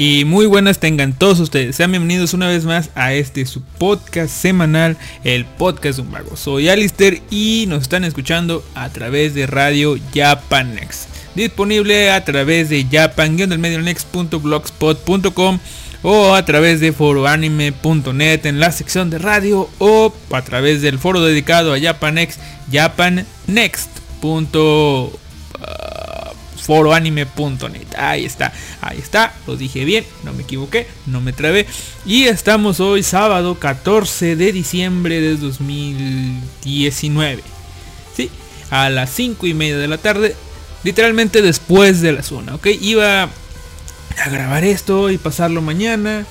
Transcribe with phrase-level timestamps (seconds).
[0.00, 1.76] Y muy buenas tengan todos ustedes.
[1.76, 6.38] Sean bienvenidos una vez más a este su podcast semanal, el podcast de un mago.
[6.38, 11.10] Soy Alister y nos están escuchando a través de Radio Japan Next.
[11.34, 15.58] Disponible a través de japan-medionext.blogspot.com
[16.02, 21.20] o a través de foroanime.net en la sección de radio o a través del foro
[21.20, 22.40] dedicado a Japan Next,
[22.72, 25.10] japannext.com
[26.60, 27.94] foroanime.net.
[27.96, 31.66] Ahí está, ahí está, lo dije bien, no me equivoqué, no me trabé.
[32.06, 37.42] Y estamos hoy sábado 14 de diciembre de 2019.
[38.16, 38.30] Sí,
[38.70, 40.36] a las 5 y media de la tarde,
[40.84, 42.68] literalmente después de la zona, ok.
[42.80, 46.26] Iba a grabar esto y pasarlo mañana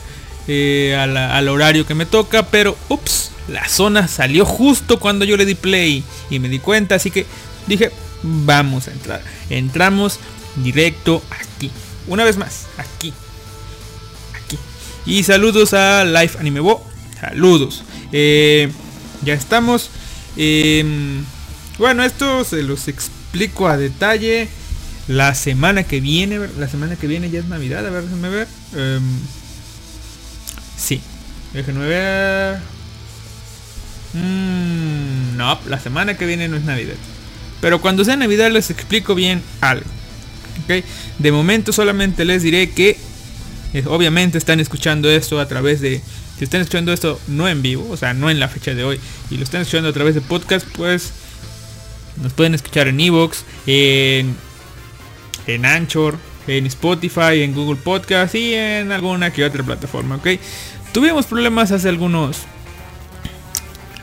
[0.47, 5.45] eh, al horario que me toca, pero ups, la zona salió justo cuando yo le
[5.45, 7.25] di play y me di cuenta, así que
[7.67, 7.91] dije,
[8.23, 9.21] vamos a entrar.
[9.49, 10.19] Entramos
[10.57, 11.71] directo aquí.
[12.07, 13.13] Una vez más, aquí.
[14.43, 14.57] Aquí.
[15.05, 16.85] Y saludos a Live Anime Bo.
[17.19, 17.83] Saludos.
[18.11, 18.71] Eh,
[19.23, 19.89] ya estamos.
[20.37, 21.23] Em,
[21.77, 24.47] bueno, esto se los explico a detalle.
[25.07, 28.47] La semana que viene, la semana que viene ya es Navidad, a ver, déjenme ver.
[28.75, 29.01] Em,
[30.77, 31.01] sí,
[31.51, 32.59] déjenme ver.
[34.13, 36.95] Mm, no, la semana que viene no es Navidad.
[37.61, 39.85] Pero cuando sea Navidad les explico bien algo.
[40.63, 40.83] ¿ok?
[41.17, 42.97] De momento solamente les diré que
[43.73, 46.01] eh, obviamente están escuchando esto a través de...
[46.37, 48.99] Si están escuchando esto no en vivo, o sea, no en la fecha de hoy,
[49.29, 51.11] y lo están escuchando a través de podcast, pues
[52.21, 54.35] nos pueden escuchar en Evox, en,
[55.47, 56.17] en Anchor,
[56.47, 60.27] en Spotify, en Google Podcast y en alguna que otra plataforma, ¿ok?
[60.93, 62.37] Tuvimos problemas hace algunos...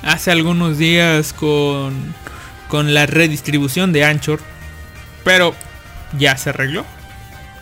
[0.02, 2.14] Hace algunos días con,
[2.68, 4.40] con la redistribución de Anchor,
[5.24, 5.54] pero
[6.18, 6.84] ya se arregló.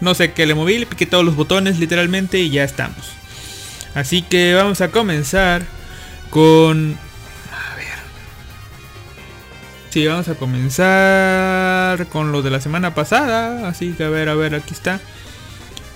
[0.00, 3.12] No sé qué le moví, le piqué todos los botones literalmente y ya estamos.
[3.94, 5.62] Así que vamos a comenzar
[6.30, 6.98] con...
[7.52, 7.86] A ver.
[9.90, 13.68] Sí, vamos a comenzar con lo de la semana pasada.
[13.68, 15.00] Así que a ver, a ver, aquí está.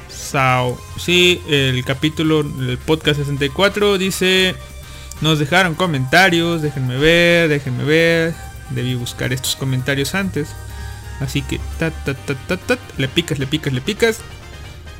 [0.08, 0.80] Sao.
[0.98, 4.54] Sí, el capítulo, el podcast 64 dice...
[5.20, 8.34] Nos dejaron comentarios, déjenme ver, déjenme ver.
[8.70, 10.48] Debí buscar estos comentarios antes.
[11.20, 14.20] Así que ta, ta, ta, ta, ta, le picas, le picas, le picas.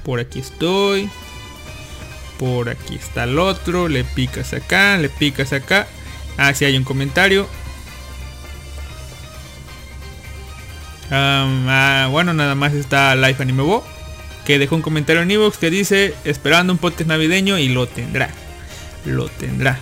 [0.05, 1.11] Por aquí estoy.
[2.39, 3.89] Por aquí está el otro.
[3.89, 5.87] Le picas acá, le picas acá.
[6.37, 7.49] Ah, sí hay un comentario.
[11.11, 13.85] Ah, bueno, nada más está Life Anime Bo,
[14.45, 18.31] que dejó un comentario en Evox que dice esperando un podcast navideño y lo tendrá.
[19.07, 19.79] Lo tendrá.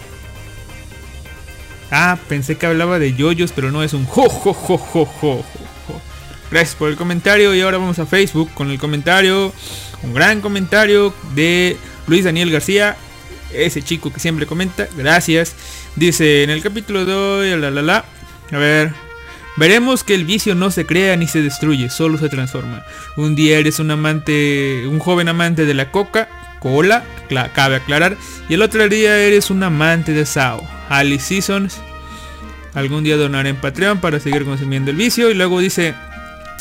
[1.99, 5.45] Ah, pensé que hablaba de yoyos, pero no es un jo jo jo.
[6.51, 9.51] Gracias por el comentario y ahora vamos a Facebook con el comentario,
[10.03, 12.99] un gran comentario de Luis Daniel García,
[13.51, 15.55] ese chico que siempre comenta, gracias.
[15.97, 18.05] Dice en el capítulo de hoy, la la la,
[18.53, 18.93] a ver,
[19.57, 22.85] veremos que el vicio no se crea ni se destruye, solo se transforma.
[23.17, 26.29] Un día eres un amante, un joven amante de la coca,
[26.71, 28.17] cola, cla- cabe aclarar,
[28.49, 30.67] y el otro día eres un amante de Sao.
[30.89, 31.79] Alice Seasons,
[32.75, 35.95] algún día donaré en Patreon para seguir consumiendo el vicio y luego dice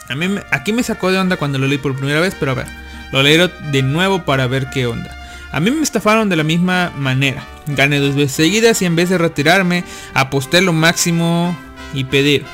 [0.10, 2.56] A mí aquí me sacó de onda cuando lo leí por primera vez, pero a
[2.56, 2.68] ver,
[3.12, 5.12] lo leeré de nuevo para ver qué onda.
[5.52, 7.44] A mí me estafaron de la misma manera.
[7.68, 11.58] Gané dos veces seguidas y en vez de retirarme, aposté lo máximo
[11.94, 12.46] y pedir.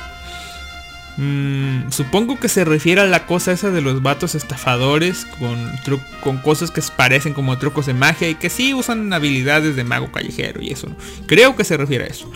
[1.23, 5.71] Mm, supongo que se refiere a la cosa esa de los vatos estafadores con,
[6.19, 10.11] con cosas que parecen como trucos de magia y que sí usan habilidades de mago
[10.11, 10.87] callejero y eso.
[10.87, 10.95] ¿no?
[11.27, 12.27] Creo que se refiere a eso.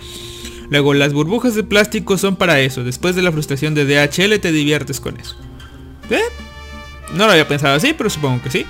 [0.69, 2.83] Luego, las burbujas de plástico son para eso.
[2.83, 5.35] Después de la frustración de DHL te diviertes con eso.
[6.11, 6.21] ¿Eh?
[7.15, 8.67] No lo había pensado así, pero supongo que sí.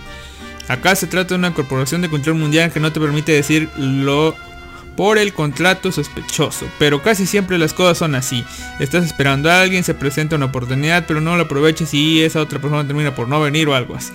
[0.70, 4.34] Acá se trata de una corporación de control mundial que no te permite decirlo
[4.96, 6.68] por el contrato sospechoso.
[6.80, 8.46] Pero casi siempre las cosas son así.
[8.80, 12.60] Estás esperando a alguien, se presenta una oportunidad, pero no la aproveches y esa otra
[12.60, 14.14] persona termina por no venir o algo así.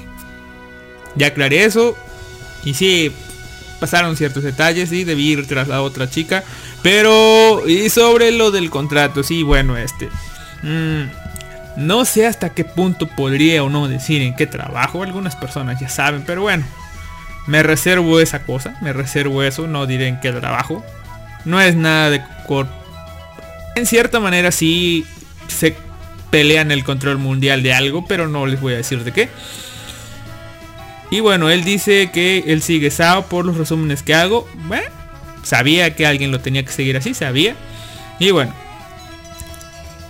[1.17, 1.97] Ya aclaré eso.
[2.65, 3.13] Y sí,
[3.79, 6.45] pasaron ciertos detalles y debí ir tras la otra chica.
[6.83, 10.09] Pero, y sobre lo del contrato, sí, bueno, este.
[10.63, 11.05] mm,
[11.77, 15.03] no sé hasta qué punto podría o no decir en qué trabajo.
[15.03, 16.65] Algunas personas ya saben, pero bueno.
[17.51, 20.85] Me reservo esa cosa, me reservo eso, no diré en qué trabajo.
[21.45, 22.23] No es nada de.
[23.75, 25.05] En cierta manera sí
[25.49, 25.75] se
[26.31, 29.29] pelean el control mundial de algo, pero no les voy a decir de qué.
[31.11, 34.49] Y bueno, él dice que él sigue SAO por los resúmenes que hago.
[34.69, 34.87] Bueno,
[35.43, 37.57] sabía que alguien lo tenía que seguir así, sabía.
[38.21, 38.55] Y bueno.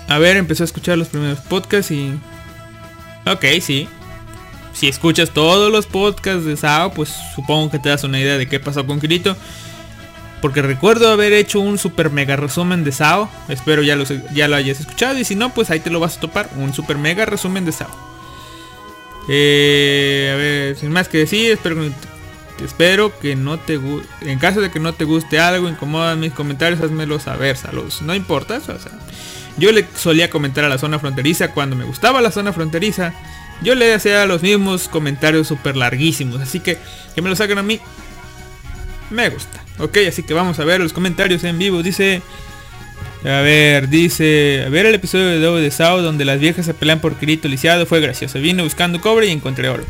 [0.08, 2.12] A ver, empezó a escuchar los primeros podcasts y...
[3.24, 3.88] Ok, sí.
[4.72, 8.48] Si escuchas todos los podcasts de SAO, pues supongo que te das una idea de
[8.48, 9.36] qué pasó con Kirito.
[10.40, 13.28] Porque recuerdo haber hecho un super mega resumen de SAO.
[13.48, 15.18] Espero ya lo, ya lo hayas escuchado.
[15.18, 16.48] Y si no, pues ahí te lo vas a topar.
[16.56, 17.90] Un super mega resumen de SAO.
[19.28, 24.08] Eh, a ver, sin más que decir, espero que, espero que no te guste.
[24.22, 27.56] En caso de que no te guste algo, incomoda mis comentarios, házmelo saber.
[27.56, 28.00] Saludos.
[28.00, 28.60] No importa,
[29.58, 33.12] yo le solía comentar a la zona fronteriza cuando me gustaba la zona fronteriza.
[33.62, 36.40] Yo le hacía los mismos comentarios súper larguísimos.
[36.40, 36.78] Así que
[37.14, 37.80] que me lo saquen a mí.
[39.10, 39.62] Me gusta.
[39.78, 41.82] Ok, así que vamos a ver los comentarios en vivo.
[41.82, 42.22] Dice...
[43.22, 44.64] A ver, dice...
[44.66, 47.48] A ver el episodio de Dogo de Sao donde las viejas se pelean por Kirito
[47.48, 47.86] lisiado.
[47.86, 48.38] Fue gracioso.
[48.38, 49.84] Vine buscando cobre y encontré oro.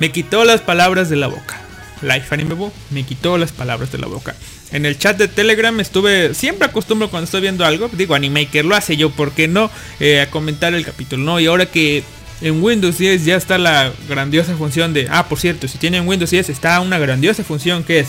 [0.00, 1.60] Me quitó las palabras de la boca.
[2.02, 2.54] Life Anime
[2.90, 4.34] me quitó las palabras de la boca.
[4.72, 8.74] En el chat de Telegram estuve, siempre acostumbro cuando estoy viendo algo, digo Animaker lo
[8.74, 9.70] hace yo, ¿por qué no?
[10.00, 11.40] Eh, a comentar el capítulo, ¿no?
[11.40, 12.02] Y ahora que
[12.44, 16.30] en Windows 10 ya está la grandiosa función de, ah, por cierto, si tienen Windows
[16.30, 18.08] 10 está una grandiosa función que es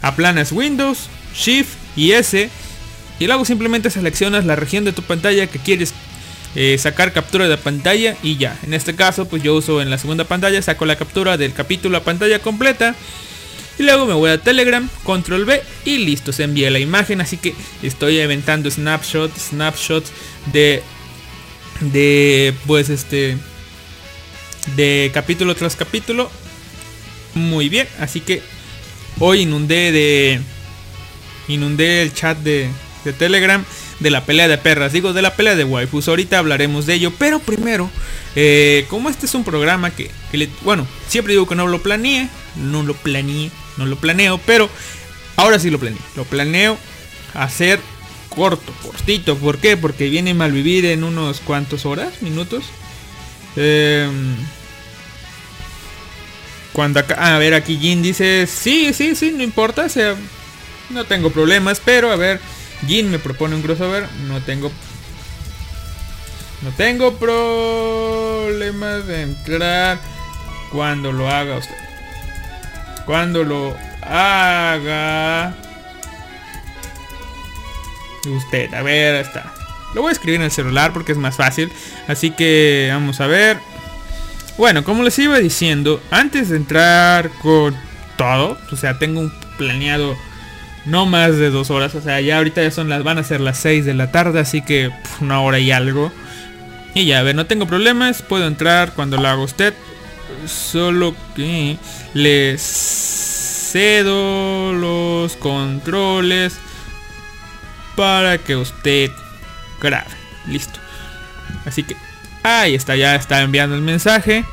[0.00, 2.48] aplanas Windows, Shift y S
[3.18, 5.92] y luego simplemente seleccionas la región de tu pantalla que quieres
[6.54, 8.58] eh, sacar captura de pantalla y ya.
[8.62, 11.98] En este caso, pues yo uso en la segunda pantalla, saco la captura del capítulo
[11.98, 12.94] a pantalla completa.
[13.78, 17.20] Y luego me voy a Telegram, control B y listo, se envía la imagen.
[17.20, 20.10] Así que estoy inventando snapshots, snapshots
[20.50, 20.82] de,
[21.80, 23.36] de, pues este,
[24.76, 26.30] de capítulo tras capítulo.
[27.34, 28.42] Muy bien, así que
[29.18, 30.40] hoy inundé de,
[31.48, 32.70] inundé el chat de,
[33.04, 33.64] de Telegram
[34.00, 37.12] de la pelea de perras, digo de la pelea de waifus, ahorita hablaremos de ello,
[37.18, 37.90] pero primero,
[38.34, 42.28] eh, como este es un programa que, le, bueno, siempre digo que no lo planeé,
[42.56, 44.68] no lo planeé, no lo planeo, pero
[45.36, 46.76] ahora sí lo planeé, lo planeo
[47.34, 47.80] hacer
[48.36, 49.76] corto, cortito, ¿por qué?
[49.76, 52.64] Porque viene Malvivir en unos cuantos horas, minutos.
[53.56, 54.08] Eh,
[56.72, 60.14] cuando acá, a ver, aquí Jin dice, sí, sí, sí, no importa, o sea,
[60.90, 62.38] no tengo problemas, pero a ver,
[62.86, 64.70] Jin me propone un crossover, no tengo
[66.62, 69.98] no tengo problemas de entrar
[70.72, 71.74] cuando lo haga usted.
[73.04, 75.54] Cuando lo haga
[78.26, 78.72] usted.
[78.74, 79.52] A ver, está.
[79.94, 81.70] Lo voy a escribir en el celular porque es más fácil.
[82.08, 83.58] Así que vamos a ver.
[84.58, 87.76] Bueno, como les iba diciendo, antes de entrar con
[88.16, 90.16] todo, o sea, tengo un planeado
[90.86, 91.94] no más de dos horas.
[91.94, 94.40] O sea, ya ahorita ya son las, van a ser las 6 de la tarde,
[94.40, 94.90] así que
[95.20, 96.10] una hora y algo.
[96.94, 99.74] Y ya, a ver, no tengo problemas, puedo entrar cuando lo haga usted.
[100.46, 101.76] Solo que
[102.14, 103.92] le cedo
[104.72, 106.58] los controles
[107.96, 109.10] para que usted
[109.80, 110.10] grabe.
[110.46, 110.78] Listo.
[111.64, 111.96] Así que
[112.42, 114.44] ahí está, ya está enviando el mensaje.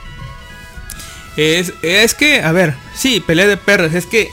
[1.37, 3.93] Es, es que, a ver, sí, pelea de perros.
[3.93, 4.31] Es que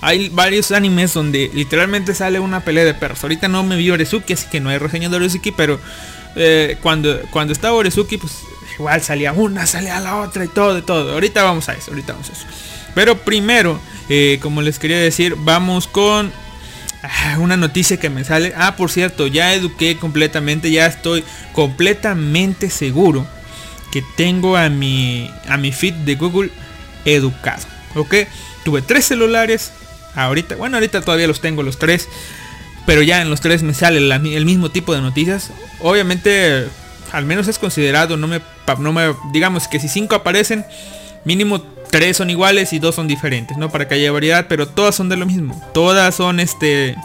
[0.00, 3.22] hay varios animes donde literalmente sale una pelea de perros.
[3.22, 5.78] Ahorita no me vi Orezuki, así que no hay reseña de Orezuki, pero
[6.36, 8.32] eh, cuando, cuando estaba Orezuki, pues
[8.78, 11.12] igual salía una, salía la otra y todo, y todo.
[11.12, 12.46] Ahorita vamos a eso, ahorita vamos a eso.
[12.94, 16.32] Pero primero, eh, como les quería decir, vamos con
[17.02, 18.52] Ah, una noticia que me sale.
[18.56, 23.26] Ah, por cierto, ya eduqué completamente, ya estoy completamente seguro
[23.90, 26.50] que tengo a mi a mi feed de Google
[27.04, 27.64] educado.
[27.94, 28.14] ¿Ok?
[28.64, 29.72] Tuve tres celulares.
[30.14, 32.08] Ahorita, bueno, ahorita todavía los tengo los tres.
[32.86, 35.50] Pero ya en los tres me sale el mismo tipo de noticias.
[35.80, 36.66] Obviamente,
[37.12, 38.40] al menos es considerado, no me,
[38.78, 40.64] no me digamos que si cinco aparecen,
[41.24, 43.70] mínimo tres son iguales y dos son diferentes, ¿no?
[43.70, 45.60] Para que haya variedad, pero todas son de lo mismo.
[45.72, 46.96] Todas son este.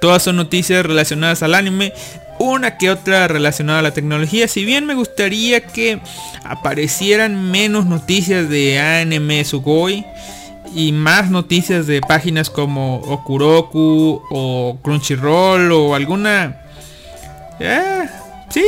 [0.00, 1.92] Todas son noticias relacionadas al anime.
[2.38, 4.48] Una que otra relacionada a la tecnología.
[4.48, 6.00] Si bien me gustaría que
[6.44, 10.04] aparecieran menos noticias de anime Sugoi.
[10.74, 16.62] Y más noticias de páginas como Okuroku o Crunchyroll o alguna...
[17.60, 18.08] Eh,
[18.50, 18.64] sí,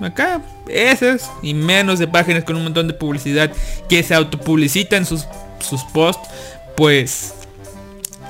[0.00, 3.52] acá esas y menos de páginas con un montón de publicidad
[3.88, 5.26] que se autopublicitan sus,
[5.60, 6.28] sus posts,
[6.76, 7.34] pues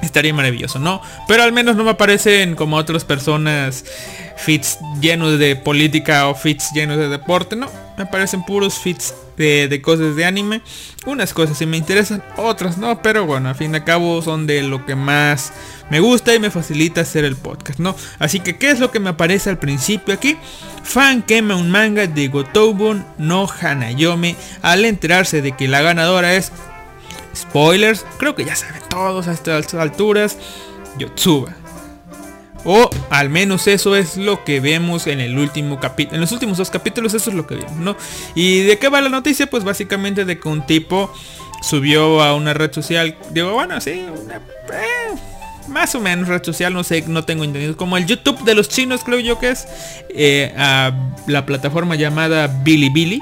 [0.03, 1.01] estaría maravilloso, ¿no?
[1.29, 3.85] Pero al menos no me aparecen como otras personas
[4.45, 9.81] fits llenos de política o fits llenos de deporte, no, me aparecen puros fits de,
[9.83, 10.61] cosas de anime.
[11.07, 14.63] Unas cosas sí me interesan, otras no, pero bueno, al fin al cabo son de
[14.63, 15.53] lo que más
[15.91, 17.97] me gusta y me facilita hacer el podcast, ¿no?
[18.19, 20.37] Así que, ¿qué es lo que me aparece al principio aquí?
[20.83, 26.53] Fan quema un manga de Gotobun no Hanayome al enterarse de que la ganadora es...
[27.35, 30.39] Spoilers, creo que ya saben todos a estas alturas.
[30.99, 31.64] Yotsuba.
[32.65, 36.17] O al menos eso es lo que vemos en el último capítulo.
[36.17, 37.97] En los últimos dos capítulos eso es lo que vemos, ¿no?
[38.35, 39.47] ¿Y de qué va la noticia?
[39.47, 41.13] Pues básicamente de que un tipo
[41.63, 43.17] subió a una red social.
[43.31, 45.15] Digo, bueno, sí, eh,
[45.69, 47.77] más o menos red social, no sé, no tengo entendido.
[47.77, 49.67] Como el YouTube de los chinos, creo yo que es.
[50.11, 50.93] Eh, a
[51.27, 53.21] la plataforma llamada Bilibili.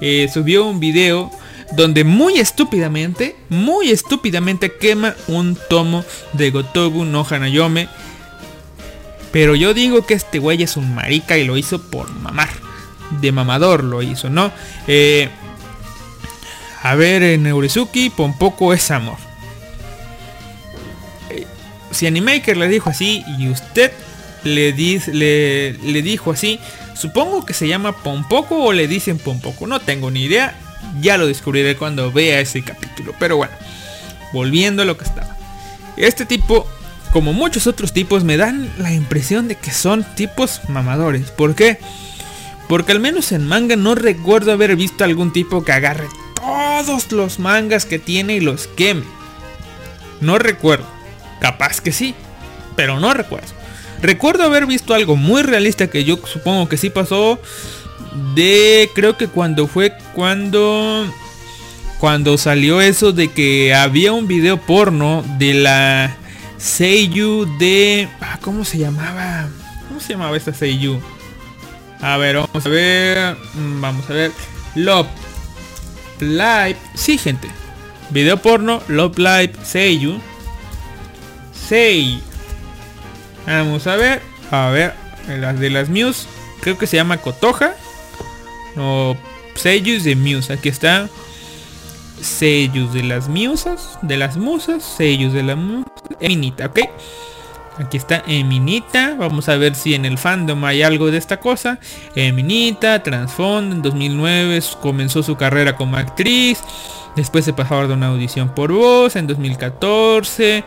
[0.00, 1.30] Eh, subió un video
[1.72, 6.04] donde muy estúpidamente, muy estúpidamente quema un tomo
[6.34, 7.88] de Gotobu no Hanayome
[9.36, 12.48] pero yo digo que este güey es un marica y lo hizo por mamar.
[13.20, 14.50] De mamador lo hizo, ¿no?
[14.86, 15.28] Eh,
[16.82, 19.18] a ver, en Neurizuki, poco es amor.
[21.28, 21.46] Eh,
[21.90, 23.92] si Animaker le dijo así y usted
[24.42, 26.58] le, le, le dijo así,
[26.94, 29.66] supongo que se llama Pompoco o le dicen Pompoco.
[29.66, 30.58] No tengo ni idea.
[31.02, 33.14] Ya lo descubriré cuando vea ese capítulo.
[33.18, 33.52] Pero bueno,
[34.32, 35.36] volviendo a lo que estaba.
[35.98, 36.66] Este tipo
[37.12, 41.30] como muchos otros tipos, me dan la impresión de que son tipos mamadores.
[41.30, 41.78] ¿Por qué?
[42.68, 47.38] Porque al menos en manga no recuerdo haber visto algún tipo que agarre todos los
[47.38, 49.04] mangas que tiene y los queme.
[50.20, 50.86] No recuerdo.
[51.40, 52.14] Capaz que sí,
[52.74, 53.48] pero no recuerdo.
[54.02, 57.40] Recuerdo haber visto algo muy realista que yo supongo que sí pasó.
[58.34, 61.06] De creo que cuando fue cuando
[61.98, 66.16] cuando salió eso de que había un video porno de la
[66.58, 68.08] Seiyu de...
[68.20, 69.48] Ah, ¿Cómo se llamaba?
[69.88, 71.00] ¿Cómo se llamaba esta Seiyu?
[72.00, 73.36] A ver, vamos a ver.
[73.54, 74.32] Mm, vamos a ver.
[74.74, 75.08] Love
[76.20, 76.76] Live.
[76.94, 77.48] Sí, gente.
[78.10, 78.82] Video porno.
[78.88, 80.20] Love Live Seiyu.
[81.68, 82.20] Seiyu.
[83.46, 84.22] Vamos a ver.
[84.50, 84.94] A ver.
[85.28, 86.26] Las de las Muse.
[86.60, 87.74] Creo que se llama Kotoja.
[88.76, 89.16] O
[89.54, 90.52] Seiyu de Muse.
[90.52, 91.08] Aquí está.
[92.20, 96.80] Sellos de las musas, de las musas, sellos de la musa, Eminita, ok.
[97.78, 99.14] Aquí está Eminita.
[99.18, 101.78] Vamos a ver si en el fandom hay algo de esta cosa.
[102.14, 106.60] Eminita, Transfond, en 2009 comenzó su carrera como actriz.
[107.16, 110.64] Después se pasó de una audición por voz en 2014.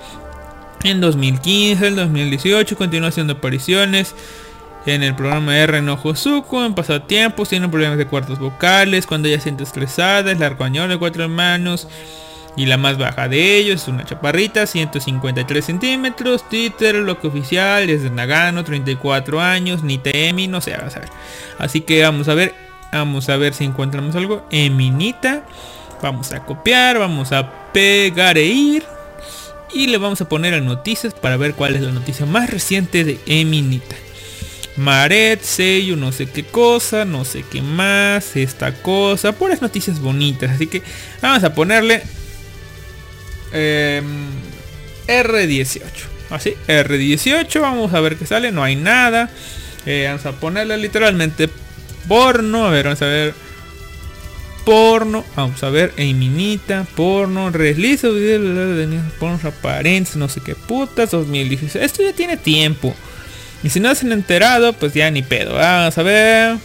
[0.83, 4.15] En 2015, en 2018 continuó haciendo apariciones
[4.85, 9.39] en el programa R no Josuko, en pasatiempos, tiene problemas de cuartos vocales, cuando ella
[9.39, 11.87] siente estresada, es la arcoñón de cuatro hermanos.
[12.55, 17.89] Y la más baja de ellos es una chaparrita, 153 centímetros, Twitter, lo que oficial,
[17.89, 21.09] es de Nagano, 34 años, ni Temi, no sé, vamos a ver.
[21.57, 22.53] Así que vamos a ver,
[22.91, 24.45] vamos a ver si encontramos algo.
[24.51, 25.43] Eminita,
[26.01, 28.83] vamos a copiar, vamos a pegar e ir.
[29.71, 33.05] Y le vamos a poner a noticias para ver cuál es la noticia más reciente
[33.05, 33.95] de Eminita.
[34.79, 40.51] Maret, sello, no sé qué cosa, no sé qué más, esta cosa, puras noticias bonitas.
[40.51, 40.81] Así que
[41.21, 42.01] vamos a ponerle
[43.51, 44.29] em,
[45.05, 45.81] R18.
[46.29, 49.29] Así, R18, vamos a ver qué sale, no hay nada.
[49.85, 51.49] Eh, vamos a ponerle literalmente
[52.07, 53.33] porno, a ver, vamos a ver.
[54.63, 61.83] Porno, vamos a ver, Eminita, porno, release de porno aparentes, no sé qué putas, 2016.
[61.83, 62.95] Esto ya tiene tiempo.
[63.63, 65.55] Y si no se han enterado, pues ya ni pedo.
[65.55, 66.57] Vamos a ver.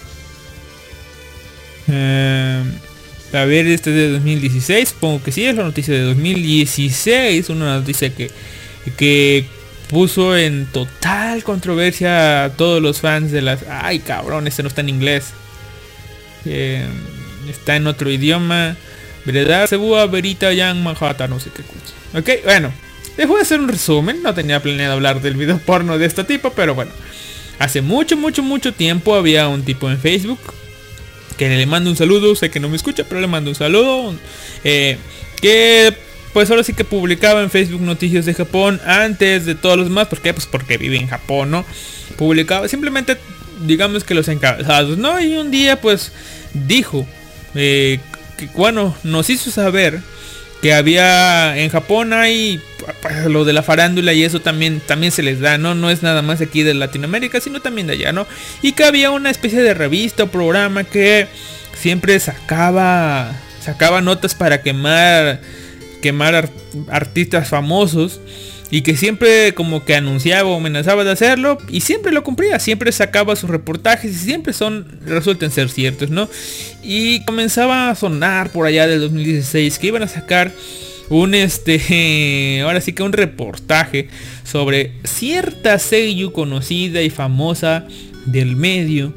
[1.88, 2.62] Eh,
[3.32, 4.88] a ver, este es de 2016.
[4.90, 7.48] Supongo que sí, es la noticia de 2016.
[7.50, 8.30] Una noticia que,
[8.96, 9.46] que
[9.88, 13.60] puso en total controversia a todos los fans de las...
[13.68, 15.32] Ay cabrón, este no está en inglés.
[16.44, 16.86] Eh,
[17.50, 18.76] está en otro idioma.
[19.24, 19.66] ¿Verdad?
[19.66, 22.18] Sebua Verita Yang Manhattan, no sé qué cosa.
[22.18, 22.83] Ok, bueno.
[23.16, 24.22] Voy a hacer un resumen.
[24.22, 26.90] No tenía planeado hablar del video porno de este tipo, pero bueno.
[27.58, 30.40] Hace mucho, mucho, mucho tiempo había un tipo en Facebook
[31.36, 32.34] que le mando un saludo.
[32.34, 34.14] Sé que no me escucha, pero le mando un saludo.
[34.64, 34.98] Eh,
[35.40, 35.94] que
[36.32, 40.08] pues ahora sí que publicaba en Facebook noticias de Japón antes de todos los demás.
[40.08, 40.34] ¿Por qué?
[40.34, 41.64] Pues porque vive en Japón, ¿no?
[42.16, 43.16] Publicaba simplemente,
[43.64, 45.20] digamos que los encabezados, ¿no?
[45.20, 46.10] Y un día pues
[46.52, 47.06] dijo
[47.54, 48.00] eh,
[48.36, 50.00] que, bueno, nos hizo saber
[50.64, 52.58] que había en Japón hay
[53.02, 55.74] pues, lo de la farándula y eso también también se les da, ¿no?
[55.74, 58.26] No es nada más aquí de Latinoamérica, sino también de allá, ¿no?
[58.62, 61.26] Y que había una especie de revista o programa que
[61.74, 63.30] siempre sacaba
[63.60, 65.42] sacaba notas para quemar
[66.00, 66.48] quemar
[66.88, 68.22] artistas famosos
[68.74, 72.90] y que siempre como que anunciaba o amenazaba de hacerlo y siempre lo cumplía, siempre
[72.90, 76.28] sacaba sus reportajes y siempre son resultan ser ciertos, ¿no?
[76.82, 80.50] Y comenzaba a sonar por allá del 2016 que iban a sacar
[81.08, 84.08] un este ahora sí que un reportaje
[84.42, 87.86] sobre cierta seiyuu conocida y famosa
[88.26, 89.14] del medio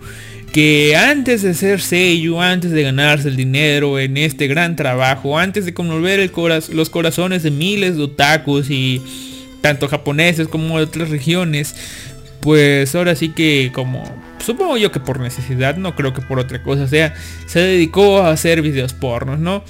[0.53, 5.65] que antes de ser sello, antes de ganarse el dinero en este gran trabajo, antes
[5.65, 6.31] de conmover
[6.69, 9.01] los corazones de miles de otakus y
[9.67, 11.75] tanto japoneses como de otras regiones,
[12.39, 14.03] pues ahora sí que como
[14.39, 17.13] supongo yo que por necesidad, no creo que por otra cosa sea,
[17.47, 19.63] se dedicó a hacer videos pornos, ¿no?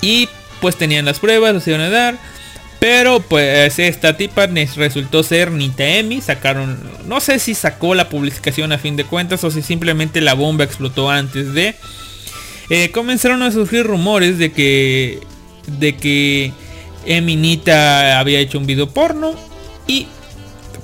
[0.00, 0.28] Y
[0.60, 2.18] pues tenían las pruebas, los iban a dar
[2.78, 6.20] pero pues esta tipa resultó ser Nitaemi.
[6.20, 10.34] Sacaron, no sé si sacó la publicación a fin de cuentas o si simplemente la
[10.34, 11.74] bomba explotó antes de.
[12.68, 15.20] Eh, comenzaron a surgir rumores de que
[15.66, 16.52] de que
[17.06, 19.34] Eminita había hecho un video porno
[19.86, 20.06] y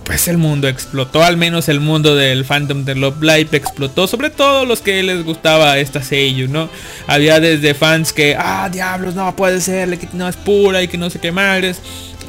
[0.05, 4.31] pues el mundo explotó, al menos el mundo del Phantom de Love Live explotó, sobre
[4.31, 6.69] todo los que les gustaba esta sello, ¿no?
[7.07, 10.99] Había desde fans que, ah, diablos, no puede ser, que no es pura y que
[10.99, 11.81] no sé qué madres.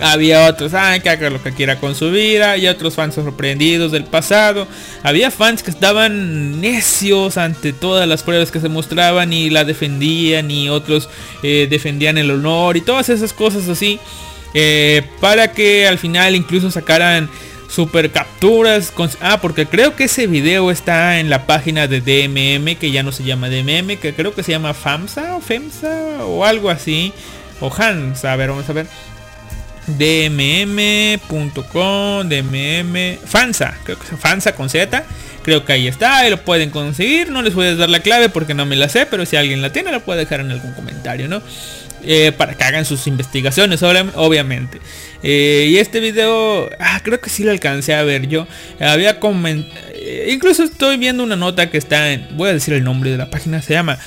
[0.01, 2.57] Había otros, ah, que haga lo que quiera con su vida.
[2.57, 4.67] Y otros fans sorprendidos del pasado.
[5.03, 10.51] Había fans que estaban necios ante todas las pruebas que se mostraban y la defendían.
[10.51, 11.09] Y otros
[11.43, 13.99] eh, defendían el honor y todas esas cosas así.
[14.53, 17.29] Eh, para que al final incluso sacaran
[17.73, 18.93] super capturas.
[19.21, 23.11] Ah, porque creo que ese video está en la página de DMM, que ya no
[23.11, 27.13] se llama DMM, que creo que se llama FAMSA o FEMSA o algo así.
[27.59, 28.87] O HANS, a ver, vamos a ver.
[29.87, 31.19] dmm.com,
[32.29, 35.03] dmm, FANSA, creo que es FANSA con Z.
[35.43, 37.29] Creo que ahí está, ahí lo pueden conseguir.
[37.29, 39.61] No les voy a dar la clave porque no me la sé, pero si alguien
[39.61, 41.41] la tiene, la puede dejar en algún comentario, ¿no?
[42.05, 44.79] Eh, para que hagan sus investigaciones, obviamente.
[45.21, 48.45] Eh, y este video, ah, creo que sí lo alcancé a ver yo.
[48.79, 52.83] Había comentado, eh, incluso estoy viendo una nota que está en, voy a decir el
[52.83, 53.99] nombre de la página, se llama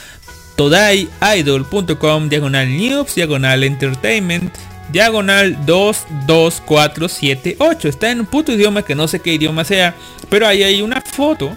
[0.56, 4.54] todayidol.com, diagonal news, diagonal entertainment,
[4.92, 7.88] diagonal 22478.
[7.88, 9.94] Está en un puto idioma que no sé qué idioma sea,
[10.28, 11.56] pero ahí hay una foto.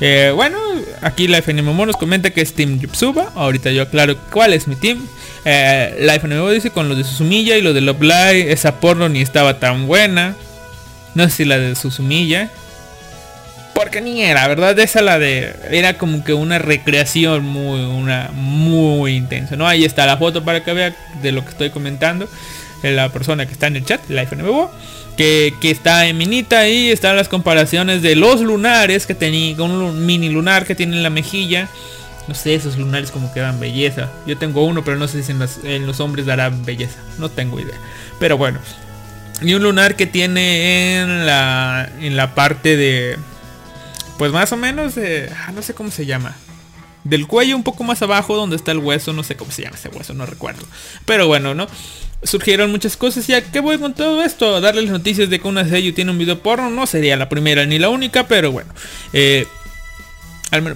[0.07, 0.59] Eh, bueno,
[1.01, 3.33] aquí Life Anime nos comenta que es Team Yupsuba.
[3.35, 5.01] Ahorita yo aclaro cuál es mi team.
[5.47, 8.53] Eh, Life Anime dice con lo de Susumilla y lo de Love Live.
[8.53, 10.37] Esa porno ni estaba tan buena.
[11.15, 12.51] No sé si la de Susumilla
[13.75, 14.79] porque ni era, ¿verdad?
[14.79, 15.57] Esa la de.
[15.71, 19.67] Era como que una recreación muy, una, muy intensa, ¿no?
[19.67, 22.29] Ahí está la foto para que vea de lo que estoy comentando.
[22.83, 24.71] La persona que está en el chat, Life Nuevo.
[25.17, 29.71] Que, que está en minita ahí están las comparaciones de los lunares que tenía, con
[29.71, 31.69] un mini lunar que tiene en la mejilla.
[32.27, 34.11] No sé, esos lunares como que dan belleza.
[34.27, 36.99] Yo tengo uno, pero no sé si en los, en los hombres darán belleza.
[37.19, 37.79] No tengo idea.
[38.19, 38.59] Pero bueno.
[39.43, 43.19] Y un lunar que tiene en la, en la parte de,
[44.19, 46.37] pues más o menos, de, ah, no sé cómo se llama.
[47.05, 49.77] Del cuello un poco más abajo donde está el hueso, no sé cómo se llama
[49.77, 50.67] ese hueso, no recuerdo.
[51.05, 51.67] Pero bueno, ¿no?
[52.23, 54.59] Surgieron muchas cosas y a qué voy con todo esto.
[54.63, 56.71] darles noticias de que una sello tiene un video porno.
[56.71, 58.73] No sería la primera ni la única, pero bueno.
[59.13, 59.47] Eh,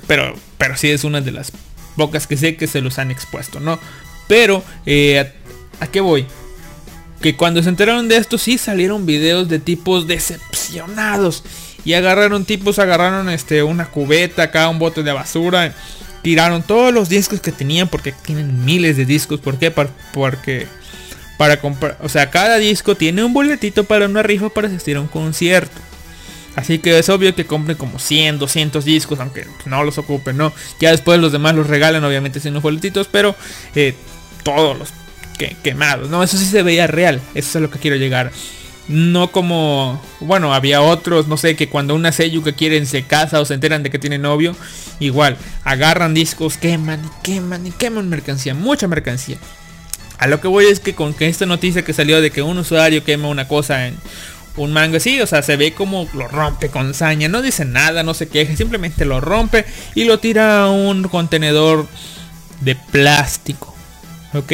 [0.06, 1.50] pero, pero sí es una de las
[1.96, 3.78] pocas que sé que se los han expuesto, ¿no?
[4.26, 5.32] Pero, eh,
[5.80, 6.26] ¿a qué voy?
[7.22, 11.42] Que cuando se enteraron de esto sí salieron videos de tipos decepcionados
[11.86, 15.74] y agarraron tipos, agarraron este una cubeta acá, un bote de basura
[16.22, 19.40] tiraron todos los discos que tenían porque tienen miles de discos.
[19.40, 19.70] ¿Por qué?
[19.70, 20.66] Porque
[21.36, 25.00] para comprar, o sea, cada disco tiene un boletito para una rifa para asistir a
[25.00, 25.80] un concierto.
[26.56, 30.52] Así que es obvio que compren como 100, 200 discos, aunque no los ocupen, ¿no?
[30.80, 33.36] Ya después los demás los regalan, obviamente, sin los boletitos, pero
[33.76, 33.94] eh,
[34.42, 34.88] todos los
[35.62, 36.20] quemados, ¿no?
[36.24, 38.32] Eso sí se veía real, eso es a lo que quiero llegar.
[38.88, 43.44] No como, bueno, había otros, no sé, que cuando una que quieren se casa o
[43.44, 44.56] se enteran de que tiene novio,
[44.98, 49.36] igual, agarran discos, queman y queman y queman mercancía, mucha mercancía.
[50.18, 52.58] A lo que voy es que con que esta noticia que salió de que un
[52.58, 53.96] usuario quema una cosa en
[54.56, 58.02] un manga, sí, o sea, se ve como lo rompe con saña, no dice nada,
[58.02, 61.86] no se queja, simplemente lo rompe y lo tira a un contenedor
[62.60, 63.74] de plástico,
[64.34, 64.52] ¿ok?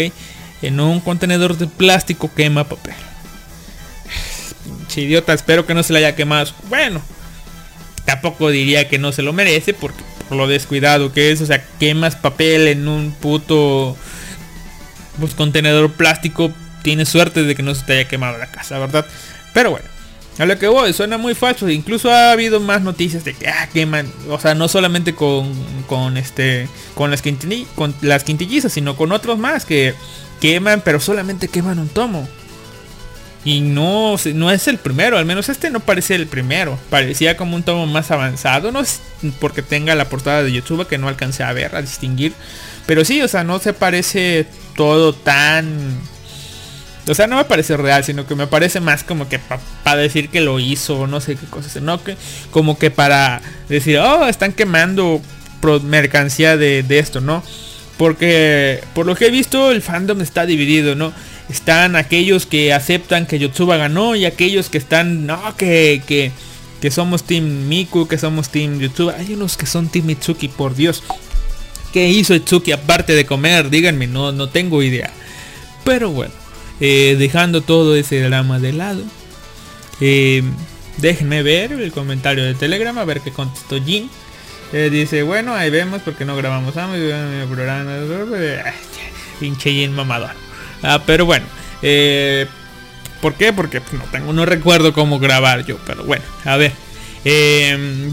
[0.61, 2.95] En un contenedor de plástico quema papel.
[4.85, 6.53] Pinche idiota, espero que no se le haya quemado.
[6.69, 7.01] Bueno,
[8.05, 11.65] tampoco diría que no se lo merece porque por lo descuidado que es, o sea,
[11.79, 13.97] quemas papel en un puto
[15.19, 19.07] pues, contenedor plástico, tienes suerte de que no se te haya quemado la casa, ¿verdad?
[19.53, 19.87] Pero bueno,
[20.39, 21.69] a lo que voy, suena muy falso.
[21.71, 24.11] Incluso ha habido más noticias de que ah, queman.
[24.29, 25.53] O sea, no solamente con,
[25.87, 26.69] con este.
[26.95, 27.23] Con las,
[27.75, 29.95] con las quintillizas, sino con otros más que
[30.41, 32.29] queman, pero solamente queman un tomo.
[33.45, 36.79] Y no, no es el primero, al menos este no parece el primero.
[36.89, 38.73] Parecía como un tomo más avanzado.
[38.73, 39.03] No es
[39.39, 42.33] porque tenga la portada de YouTube que no alcancé a ver, a distinguir.
[42.87, 45.99] Pero sí, o sea, no se parece todo tan...
[47.07, 50.31] O sea, no me parece real, sino que me parece más como que para decir
[50.31, 52.17] que lo hizo, no sé qué cosas, no que
[52.51, 55.21] como que para decir, oh, están quemando
[55.83, 57.43] mercancía de, de esto, ¿no?
[57.99, 61.13] Porque por lo que he visto el fandom está dividido, ¿no?
[61.49, 66.33] Están aquellos que aceptan que Yotsuba ganó y aquellos que están, no, que, que,
[66.81, 69.15] que somos Team Miku, que somos Team Yotsuba.
[69.19, 71.03] Hay unos que son Team Mitsuki, por Dios.
[71.93, 73.71] ¿Qué hizo Itsuki aparte de comer?
[73.71, 75.11] Díganme, no, no tengo idea.
[75.85, 76.33] Pero bueno,
[76.81, 79.03] eh, dejando todo ese drama de lado.
[80.01, 80.43] Eh,
[80.97, 84.11] déjenme ver el comentario de Telegram, a ver qué contestó Jin.
[84.73, 86.89] Eh, dice, bueno, ahí vemos porque no grabamos a
[87.49, 87.93] programa.
[89.39, 90.44] Pinche Jin mamador.
[90.85, 91.47] Ah, pero bueno.
[93.21, 93.53] ¿Por qué?
[93.53, 95.79] Porque no tengo, no recuerdo cómo grabar yo.
[95.87, 96.73] Pero bueno, a ver.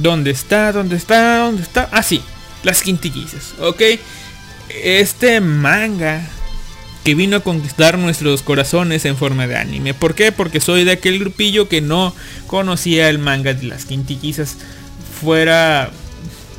[0.02, 0.72] ¿Dónde está?
[0.72, 1.40] ¿Dónde está?
[1.40, 1.90] ¿Dónde está?
[1.92, 2.24] Ah, sí
[2.64, 3.82] las quintillizas, ¿ok?
[4.84, 6.22] Este manga
[7.04, 9.94] que vino a conquistar nuestros corazones en forma de anime.
[9.94, 10.32] ¿Por qué?
[10.32, 14.58] Porque soy de aquel grupillo que no conocía el manga de las quintillizas.
[15.20, 15.90] Fuera...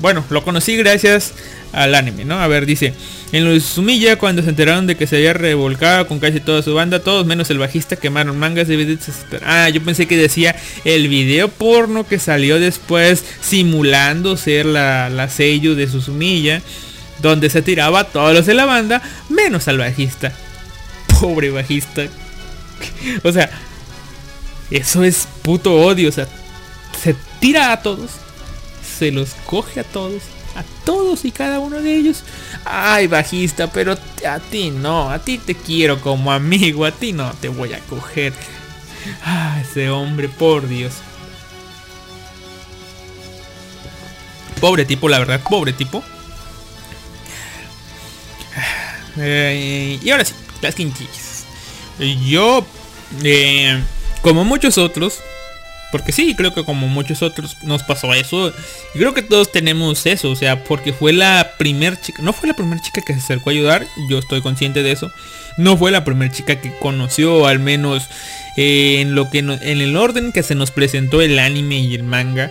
[0.01, 1.33] Bueno, lo conocí gracias
[1.73, 2.41] al anime, ¿no?
[2.41, 2.93] A ver, dice,
[3.33, 6.75] en los Sumilla cuando se enteraron de que se había revolcado con casi toda su
[6.75, 9.01] banda, todos menos el bajista quemaron mangas de videos.
[9.45, 15.31] Ah, yo pensé que decía el video porno que salió después simulando ser la, la
[15.31, 16.61] sello de Susumilla,
[17.23, 20.33] donde se tiraba a todos los de la banda, menos al bajista.
[21.21, 22.03] Pobre bajista.
[23.23, 23.51] o sea,
[24.71, 26.29] eso es puto odio, o sea,
[27.03, 28.11] se tira a todos,
[28.99, 30.23] se los coge a todos
[30.55, 32.25] a todos y cada uno de ellos.
[32.65, 33.97] Ay, bajista, pero
[34.29, 37.79] a ti no, a ti te quiero como amigo, a ti no te voy a
[37.81, 38.33] coger.
[39.25, 40.95] Ah, ese hombre, por Dios.
[44.61, 46.03] Pobre tipo, la verdad, pobre tipo.
[49.19, 51.45] Eh, y ahora sí, las quintillas.
[51.99, 52.65] Yo,
[53.23, 53.83] eh,
[54.23, 55.19] como muchos otros,
[55.93, 58.53] porque sí, creo que como muchos otros nos pasó eso.
[58.95, 60.31] Y creo que todos tenemos eso.
[60.31, 62.23] O sea, porque fue la primer chica.
[62.23, 63.87] No fue la primera chica que se acercó a ayudar.
[64.09, 65.13] Yo estoy consciente de eso.
[65.59, 67.47] No fue la primera chica que conoció.
[67.47, 68.09] Al menos
[68.57, 72.05] eh, en lo que en el orden que se nos presentó el anime y el
[72.05, 72.51] manga.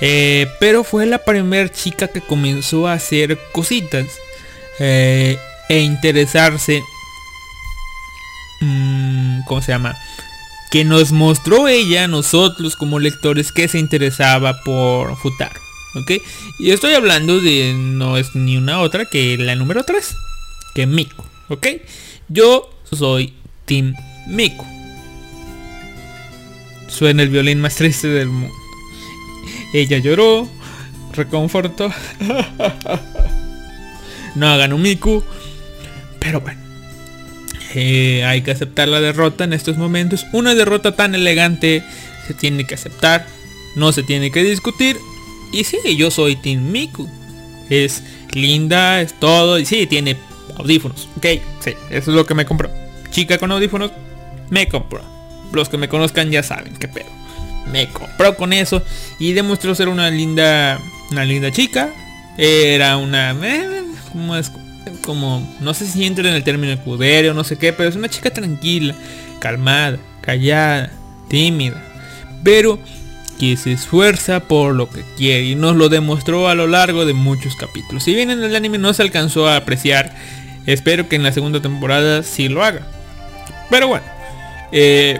[0.00, 4.06] Eh, pero fue la primera chica que comenzó a hacer cositas.
[4.80, 6.82] Eh, e interesarse.
[8.60, 9.96] Mmm, ¿Cómo se llama?
[10.70, 15.60] Que nos mostró ella nosotros como lectores que se interesaba por Futaro.
[15.96, 16.12] ¿Ok?
[16.60, 20.14] Y estoy hablando de no es ni una otra que la número 3,
[20.74, 21.24] que Miku.
[21.48, 21.66] ¿Ok?
[22.28, 23.94] Yo soy Team
[24.28, 24.64] Miku.
[26.88, 28.54] Suena el violín más triste del mundo.
[29.72, 30.48] Ella lloró,
[31.12, 31.92] reconfortó.
[34.36, 35.24] no hagan un Miku.
[36.20, 36.59] Pero bueno.
[37.74, 40.26] Eh, hay que aceptar la derrota en estos momentos.
[40.32, 41.84] Una derrota tan elegante
[42.26, 43.26] se tiene que aceptar,
[43.76, 44.96] no se tiene que discutir.
[45.52, 47.08] Y sí, yo soy Team Miku.
[47.68, 48.02] Es
[48.32, 49.58] linda, es todo.
[49.58, 50.16] Y sí, tiene
[50.56, 51.08] audífonos.
[51.16, 51.26] Ok,
[51.60, 52.70] sí, eso es lo que me compró.
[53.10, 53.92] Chica con audífonos,
[54.50, 55.02] me compró.
[55.52, 57.08] Los que me conozcan ya saben qué pedo.
[57.72, 58.82] Me compró con eso
[59.18, 60.80] y demostró ser una linda,
[61.10, 61.90] una linda chica.
[62.38, 63.32] Era una...
[63.42, 64.50] eh, como es?
[65.10, 68.08] Como, no sé si entra en el término escudero, no sé qué, pero es una
[68.08, 68.94] chica tranquila,
[69.40, 70.88] calmada, callada,
[71.28, 71.82] tímida,
[72.44, 72.78] pero
[73.40, 77.12] que se esfuerza por lo que quiere y nos lo demostró a lo largo de
[77.12, 78.04] muchos capítulos.
[78.04, 80.14] Si bien en el anime no se alcanzó a apreciar,
[80.66, 82.86] espero que en la segunda temporada sí lo haga.
[83.68, 84.06] Pero bueno,
[84.70, 85.18] eh,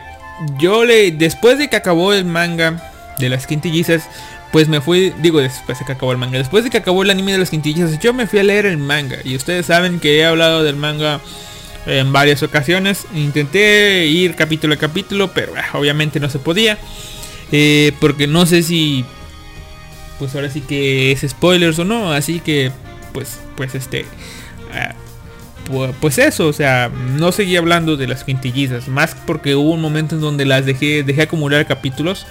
[0.61, 2.81] yo le, después de que acabó el manga
[3.19, 4.09] de las quintillizas,
[4.53, 7.11] pues me fui, digo después de que acabó el manga, después de que acabó el
[7.11, 9.19] anime de las quintillizas, yo me fui a leer el manga.
[9.25, 11.21] Y ustedes saben que he hablado del manga
[11.87, 13.07] en varias ocasiones.
[13.15, 16.79] Intenté ir capítulo a capítulo, pero ah, obviamente no se podía.
[17.53, 19.05] Eh, porque no sé si,
[20.19, 22.13] pues ahora sí que es spoilers o no.
[22.13, 22.73] Así que,
[23.13, 24.05] pues, pues este...
[24.75, 24.95] ah,
[25.71, 29.81] pu- pues eso, o sea, no seguí hablando de las quintillizas, más porque hubo un
[29.81, 32.27] momento en donde las dejé, dejé acumular capítulos.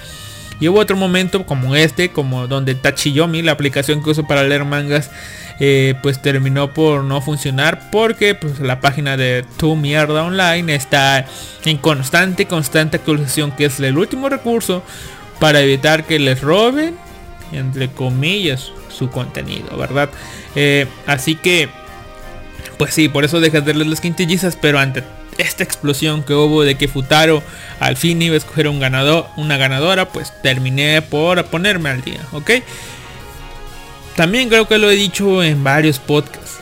[0.60, 4.66] Y hubo otro momento como este, como donde Tachiyomi, la aplicación que uso para leer
[4.66, 5.10] mangas,
[5.60, 11.26] eh, pues terminó por no funcionar porque pues, la página de Tu Mierda Online está
[11.66, 14.84] en constante, constante actualización, que es el último recurso
[15.40, 16.96] para evitar que les roben,
[17.52, 20.10] entre comillas, su contenido, ¿verdad?
[20.56, 21.70] Eh, así que
[22.80, 25.04] pues sí, por eso dejé de leer las quintillizas, pero ante
[25.40, 27.42] esta explosión que hubo de que Futaro
[27.80, 32.20] al fin iba a escoger un ganador, una ganadora, pues terminé por ponerme al día,
[32.34, 32.52] ¿ok?
[34.16, 36.60] También creo que lo he dicho en varios podcasts.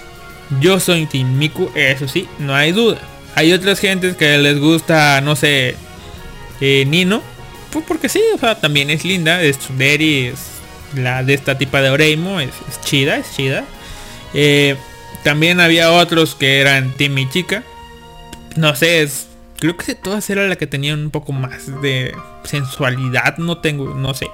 [0.61, 2.99] Yo soy Team Miku, eso sí, no hay duda.
[3.35, 5.75] Hay otras gentes que les gusta, no sé,
[6.61, 7.21] eh, Nino.
[7.71, 9.41] Pues porque sí, o sea, también es linda.
[9.41, 10.39] Es Tsundere, es
[10.95, 12.51] la de esta tipa de Oreimo, es,
[12.83, 13.65] chida, es chida.
[14.33, 14.75] Eh,
[15.23, 17.63] también había otros que eran Team y Chica.
[18.57, 19.27] No sé, es,
[19.59, 23.37] creo que todas era la que tenía un poco más de sensualidad.
[23.37, 24.27] No tengo, no sé.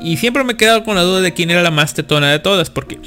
[0.00, 2.38] Y siempre me he quedado con la duda de quién era la más tetona de
[2.38, 2.70] todas.
[2.70, 2.98] Porque,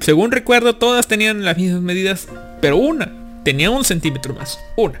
[0.00, 2.28] según recuerdo, todas tenían las mismas medidas.
[2.60, 3.10] Pero una
[3.44, 4.58] tenía un centímetro más.
[4.76, 5.00] Una.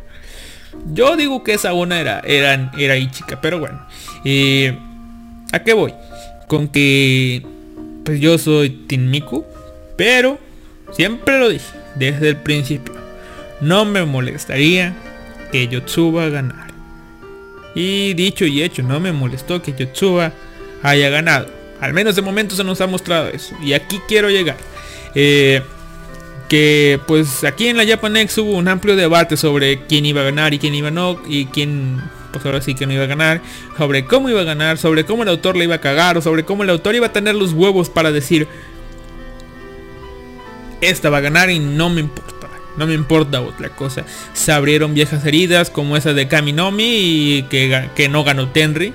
[0.92, 3.10] Yo digo que esa una era, era, era.
[3.40, 3.86] Pero bueno.
[4.24, 4.76] Eh,
[5.52, 5.94] ¿A qué voy?
[6.48, 7.46] Con que...
[8.04, 9.44] Pues yo soy Team Miku.
[9.96, 10.38] Pero
[10.92, 11.66] siempre lo dije.
[11.94, 13.01] Desde el principio.
[13.62, 14.92] No me molestaría
[15.52, 16.66] que Yotsuba ganara.
[17.76, 20.32] Y dicho y hecho, no me molestó que Yotsuba
[20.82, 21.46] haya ganado.
[21.80, 23.54] Al menos de momento se nos ha mostrado eso.
[23.62, 24.56] Y aquí quiero llegar.
[25.14, 25.62] Eh,
[26.48, 30.52] que pues aquí en la Japanex hubo un amplio debate sobre quién iba a ganar
[30.52, 31.20] y quién iba no.
[31.28, 33.40] Y quién pues ahora sí que no iba a ganar.
[33.78, 34.76] Sobre cómo iba a ganar.
[34.76, 36.18] Sobre cómo el autor le iba a cagar.
[36.18, 38.48] O sobre cómo el autor iba a tener los huevos para decir.
[40.80, 42.31] Esta va a ganar y no me importa.
[42.76, 44.04] No me importa otra cosa.
[44.32, 48.94] Se abrieron viejas heridas como esa de Kaminomi y que, que no ganó Tenri.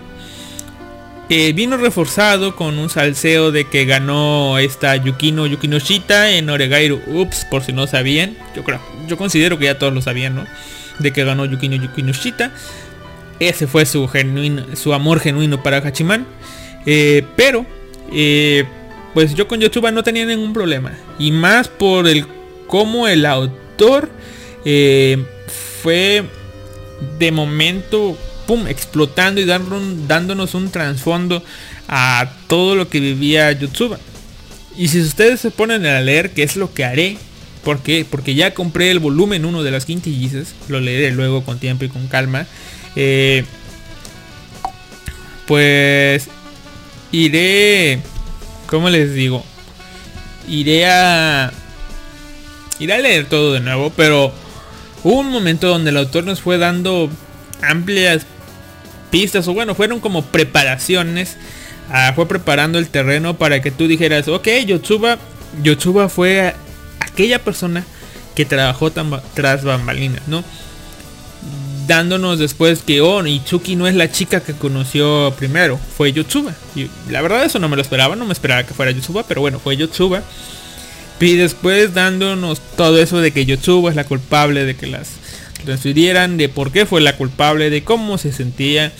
[1.30, 7.02] Eh, vino reforzado con un salseo de que ganó esta Yukino Yukinoshita en Oregairu.
[7.08, 8.38] Ups, por si no sabían.
[8.56, 10.46] Yo creo, yo considero que ya todos lo sabían, ¿no?
[11.00, 12.54] De que ganó Yukino Yukinoshita.
[13.40, 16.26] Ese fue su genuino, su amor genuino para Hachiman.
[16.86, 17.66] Eh, pero,
[18.13, 18.63] eh,
[19.13, 20.94] pues yo con Yotsuba no tenía ningún problema.
[21.20, 22.26] Y más por el
[22.68, 23.66] cómo el autor
[24.66, 25.24] eh,
[25.82, 26.24] fue
[27.20, 28.18] de momento
[28.68, 31.44] explotando y dándonos un trasfondo
[31.88, 34.00] a todo lo que vivía Yotsuba.
[34.78, 37.18] Y si ustedes se ponen a leer, que es lo que haré,
[37.63, 38.06] ¿por qué?
[38.10, 41.90] Porque ya compré el volumen 1 de las quintillizas, lo leeré luego con tiempo y
[41.90, 42.46] con calma.
[42.96, 43.44] Eh,
[45.46, 46.28] pues
[47.12, 48.00] iré,
[48.68, 49.44] ¿cómo les digo?
[50.48, 51.52] Iré a
[52.80, 54.32] iré a leer todo de nuevo, pero
[55.04, 57.10] hubo un momento donde el autor nos fue dando
[57.62, 58.26] amplias
[59.12, 61.38] pistas, o bueno, fueron como preparaciones.
[61.92, 65.18] ah, fue preparando el terreno para que tú dijeras, ok, Yotsuba,
[65.63, 66.54] Yotsuba fue
[67.00, 67.84] aquella persona
[68.36, 68.92] que trabajó
[69.34, 70.44] tras bambalinas, ¿no?
[71.88, 76.54] Dándonos después que, oh, Itsuki no es la chica que conoció primero, fue Yotsuba.
[76.76, 79.42] Y la verdad eso no me lo esperaba, no me esperaba que fuera Yotsuba, pero
[79.42, 80.22] bueno, fue Yotsuba.
[81.19, 85.10] Y después dándonos todo eso de que Yotsuba es la culpable de que las
[85.65, 88.91] transfirieran, de por qué fue la culpable, de cómo se sentía,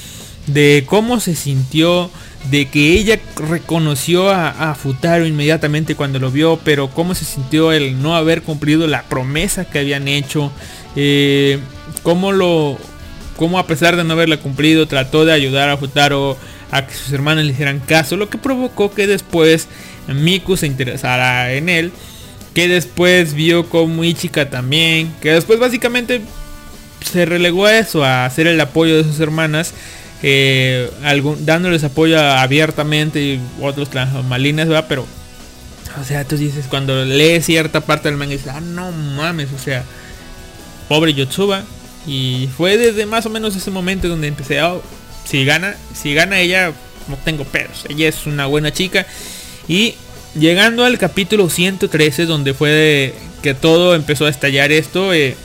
[0.48, 2.10] de cómo se sintió,
[2.50, 7.72] de que ella reconoció a, a Futaro inmediatamente cuando lo vio, pero cómo se sintió
[7.72, 10.52] el no haber cumplido la promesa que habían hecho,
[10.96, 11.60] eh,
[12.04, 12.78] cómo lo,
[13.36, 16.38] cómo a pesar de no haberla cumplido trató de ayudar a Futaro
[16.72, 19.68] a que sus hermanos le hicieran caso, lo que provocó que después
[20.08, 21.92] Miku se interesara en él,
[22.58, 26.22] que después vio como Ichika también, que después básicamente
[27.08, 29.76] se relegó a eso, a hacer el apoyo de sus hermanas,
[30.24, 34.86] eh, algún- dándoles apoyo abiertamente y otros tras bambalinas, ¿verdad?
[34.90, 35.06] Pero
[36.02, 39.60] O sea, tú dices, cuando lees cierta parte del manga, dices, ah, no mames, o
[39.60, 39.84] sea,
[40.90, 41.64] pobre Yotsuba.
[42.08, 44.82] Y fue desde más o menos ese momento donde empecé, oh,
[45.26, 46.72] si gana, si gana ella,
[47.08, 47.86] no tengo pedos.
[47.88, 49.06] Ella es una buena chica.
[49.68, 49.94] Y
[50.36, 55.36] llegando al capítulo 113, donde fue que todo empezó a estallar esto, eh,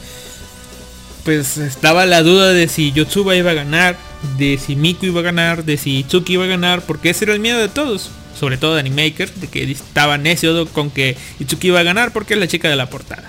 [1.25, 3.97] pues estaba la duda de si Yotsuba iba a ganar,
[4.39, 7.35] de si Miku iba a ganar, de si Itsuki iba a ganar, porque ese era
[7.35, 11.69] el miedo de todos, sobre todo de Animaker, de que estaba necio con que Itsuki
[11.69, 13.29] iba a ganar porque es la chica de la portada.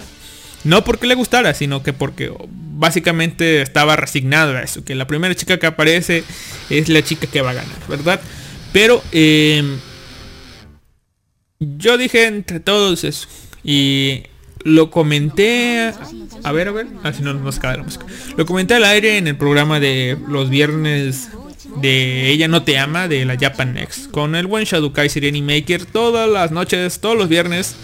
[0.64, 5.36] No porque le gustara, sino que porque básicamente estaba resignado a eso, que la primera
[5.36, 6.24] chica que aparece
[6.70, 8.22] es la chica que va a ganar, ¿verdad?
[8.72, 9.78] Pero em,
[11.78, 13.28] yo dije entre todos eso.
[13.64, 14.24] Y
[14.64, 15.94] lo comenté.
[16.44, 16.88] A ver, a ver.
[17.04, 18.06] Así ah, no nos cae la música.
[18.38, 21.30] Lo comenté al aire en el programa de los viernes
[21.82, 24.12] de Ella no te ama de la Japan Next.
[24.12, 27.76] Con el buen Shadukai Sireni Maker todas las noches, todos los viernes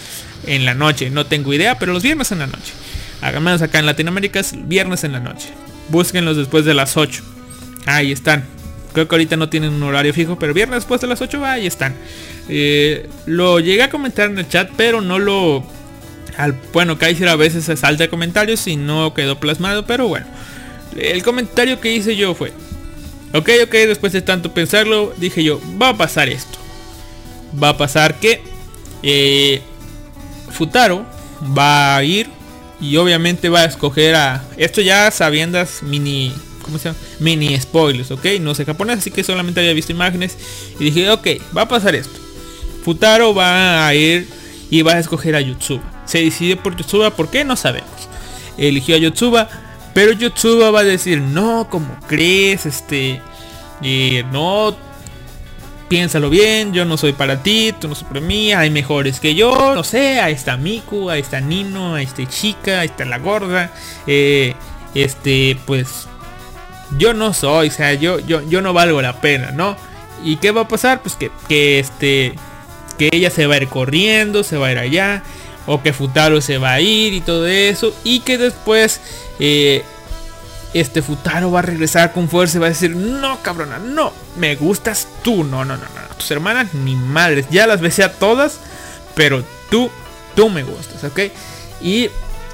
[0.45, 1.09] en la noche.
[1.09, 2.73] No tengo idea, pero los viernes en la noche.
[3.21, 5.49] Hagamos acá en Latinoamérica es viernes en la noche.
[5.89, 7.23] Búsquenlos después de las 8.
[7.85, 8.45] Ahí están.
[8.93, 11.67] Creo que ahorita no tienen un horario fijo, pero viernes después de las 8, ahí
[11.67, 11.95] están.
[12.49, 15.63] Eh, lo llegué a comentar en el chat, pero no lo...
[16.37, 20.25] Al, bueno, Kaiser a veces se salta comentarios y no quedó plasmado, pero bueno.
[20.97, 22.51] El comentario que hice yo fue...
[23.33, 26.57] Ok, ok, después de tanto pensarlo, dije yo, va a pasar esto.
[27.61, 28.41] Va a pasar que
[29.03, 29.61] eh,
[30.49, 31.05] Futaro
[31.55, 32.27] va a ir
[32.81, 34.43] y obviamente va a escoger a...
[34.57, 36.33] Esto ya sabiendas mini
[37.19, 38.25] Mini spoilers, ¿ok?
[38.39, 40.37] No sé japonés, así que solamente había visto imágenes.
[40.79, 42.19] Y dije, ok, va a pasar esto.
[42.83, 44.27] Futaro va a ir
[44.69, 45.83] y va a escoger a Yotsuba.
[46.05, 47.43] Se decide por Yotsuba, ¿por qué?
[47.43, 48.09] No sabemos.
[48.57, 49.49] Eligió a Yotsuba,
[49.93, 52.65] pero Yotsuba va a decir, no, como crees?
[52.65, 53.21] Este,
[53.81, 54.75] eh, no,
[55.89, 59.35] piénsalo bien, yo no soy para ti, tú no soy para mí, hay mejores que
[59.35, 63.17] yo, no sé, ahí está Miku, ahí está Nino, ahí está Chica, ahí está la
[63.17, 63.71] gorda,
[64.05, 64.53] eh,
[64.93, 66.07] este, pues
[66.97, 69.75] yo no soy, o sea, yo, yo, yo no valgo la pena, ¿no?
[70.23, 71.01] ¿Y qué va a pasar?
[71.01, 72.35] Pues que, que este,
[72.99, 75.23] que ella se va a ir corriendo, se va a ir allá,
[75.65, 79.01] o que Futaro se va a ir y todo eso, y que después
[79.39, 79.83] eh,
[80.73, 84.55] este Futaro va a regresar con fuerza y va a decir, no cabrona, no, me
[84.55, 88.59] gustas tú, no, no, no, no, tus hermanas ni madres, ya las besé a todas,
[89.15, 89.89] pero tú,
[90.35, 91.19] tú me gustas, ¿ok?
[91.81, 92.09] Y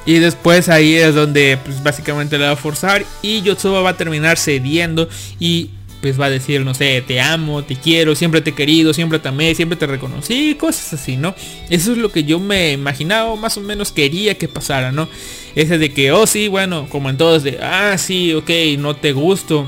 [0.05, 3.97] y después ahí es donde pues, básicamente le va a forzar y Yotsuba va a
[3.97, 5.71] terminar cediendo y
[6.05, 9.17] pues va a decir, no sé, te amo, te quiero, siempre te he querido, siempre
[9.17, 11.33] te amé, siempre te reconocí, cosas así, ¿no?
[11.71, 15.09] Eso es lo que yo me imaginaba, más o menos quería que pasara, ¿no?
[15.55, 19.13] Ese de que, oh sí, bueno, como en todos de, ah sí, ok, no te
[19.13, 19.67] gusto,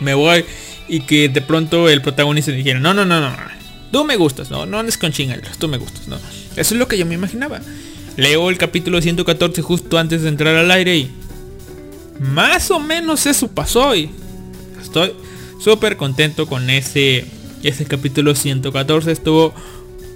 [0.00, 0.44] me voy.
[0.88, 3.32] Y que de pronto el protagonista dijera, no, no, no, no,
[3.92, 6.16] tú me gustas, no, no andes con chingaderas, tú me gustas, no.
[6.16, 7.60] Eso es lo que yo me imaginaba.
[8.16, 11.12] Leo el capítulo 114 justo antes de entrar al aire y
[12.18, 14.10] más o menos eso pasó y
[14.82, 15.12] estoy
[15.60, 17.24] súper contento con ese,
[17.62, 19.12] ese capítulo 114.
[19.12, 19.54] Estuvo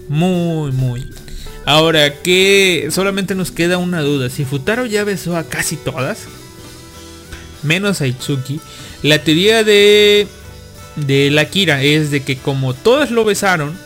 [0.09, 1.07] muy, muy.
[1.66, 4.28] Ahora que solamente nos queda una duda.
[4.30, 6.24] Si Futaro ya besó a casi todas,
[7.62, 8.61] menos a Itsuki,
[9.02, 10.26] la teoría de,
[10.96, 13.76] de la Kira es de que como todas lo besaron,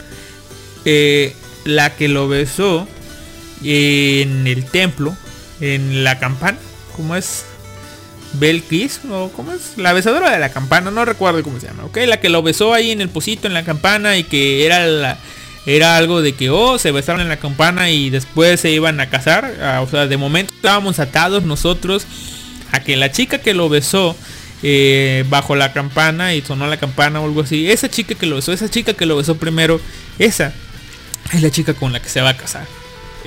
[0.84, 2.88] eh, la que lo besó
[3.62, 5.16] en el templo,
[5.60, 6.58] en la campana,
[6.96, 7.44] como es
[8.34, 11.98] Belkis o como es la besadora de la campana, no recuerdo cómo se llama, ok,
[12.06, 15.18] la que lo besó ahí en el pocito en la campana y que era la
[15.66, 19.10] era algo de que oh se besaron en la campana y después se iban a
[19.10, 22.06] casar, ah, o sea, de momento estábamos atados nosotros
[22.72, 24.16] a que la chica que lo besó
[24.62, 28.36] eh, bajo la campana y sonó la campana o algo así, esa chica que lo
[28.36, 29.80] besó, esa chica que lo besó primero,
[30.18, 30.52] esa
[31.32, 32.66] es la chica con la que se va a casar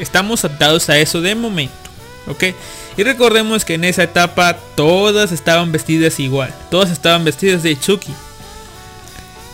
[0.01, 1.73] estamos atados a eso de momento.
[2.27, 2.43] ¿Ok?
[3.01, 6.53] Y recordemos que en esa etapa todas estaban vestidas igual.
[6.69, 8.13] Todas estaban vestidas de Chucky.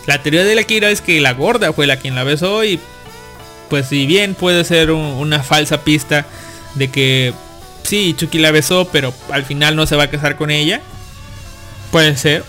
[0.06, 2.78] La teoría de la Kira es que la gorda fue la quien la besó y
[3.70, 6.26] pues si bien puede ser una falsa pista
[6.74, 7.32] de que
[7.84, 10.82] sí, Chucky la besó, pero al final no se va a casar con ella.
[11.90, 12.44] Puede ser.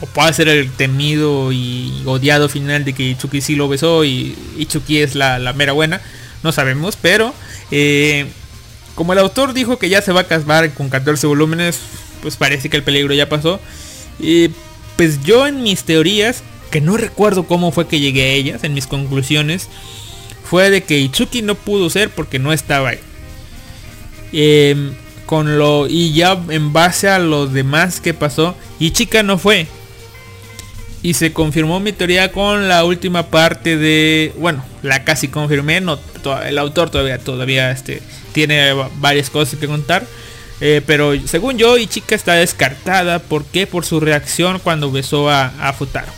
[0.00, 4.36] O puede ser el temido y odiado final de que Chucky sí lo besó y,
[4.68, 6.00] Chucky es la, la mera buena
[6.42, 7.34] no sabemos, pero
[7.70, 8.26] eh,
[8.94, 11.78] como el autor dijo que ya se va a casar con 14 volúmenes,
[12.20, 13.60] pues parece que el peligro ya pasó.
[14.18, 14.50] Y
[14.96, 18.74] pues yo en mis teorías, que no recuerdo cómo fue que llegué a ellas, en
[18.74, 19.68] mis conclusiones,
[20.44, 23.00] fue de que Itsuki no pudo ser porque no estaba ahí.
[24.32, 24.94] Em,
[25.26, 29.66] con lo y ya en base a lo demás que pasó, Ichika no fue.
[31.02, 34.32] Y se confirmó mi teoría con la última parte de...
[34.38, 35.80] Bueno, la casi confirmé.
[35.80, 35.98] No,
[36.44, 38.00] el autor todavía, todavía este,
[38.32, 40.06] tiene varias cosas que contar.
[40.60, 43.18] Eh, pero según yo, Ichika está descartada.
[43.18, 43.66] ¿Por qué?
[43.66, 46.12] Por su reacción cuando besó a, a Futaro.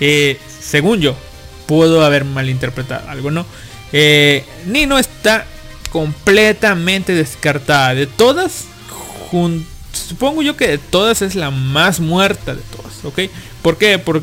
[0.00, 1.14] Eh, según yo,
[1.66, 3.44] puedo haber malinterpretado algo, ¿no?
[3.92, 5.46] Eh, Nino está
[5.90, 7.94] completamente descartada.
[7.94, 8.64] De todas,
[9.92, 13.98] supongo yo que de todas es la más muerta de todas, ¿Por qué?
[13.98, 14.22] Por,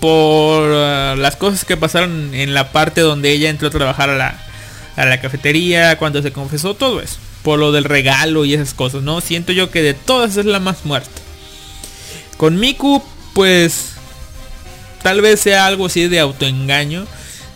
[0.00, 4.16] por uh, las cosas que pasaron en la parte donde ella entró a trabajar a
[4.16, 4.42] la,
[4.96, 7.18] a la cafetería, cuando se confesó, todo eso.
[7.42, 9.20] Por lo del regalo y esas cosas, ¿no?
[9.20, 11.10] Siento yo que de todas es la más muerta.
[12.36, 13.02] Con Miku,
[13.34, 13.92] pues
[15.02, 17.06] tal vez sea algo así de autoengaño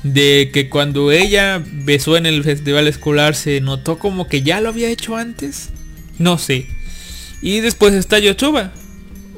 [0.03, 4.69] de que cuando ella besó en el festival escolar se notó como que ya lo
[4.69, 5.71] había hecho antes.
[6.19, 6.67] No sé.
[7.43, 8.73] Y después está Yotsuba,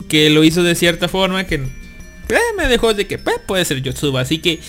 [0.09, 3.83] que lo hizo de cierta forma que eh, me dejó de que pues, puede ser
[3.83, 4.21] Yotsuba.
[4.21, 4.61] Así que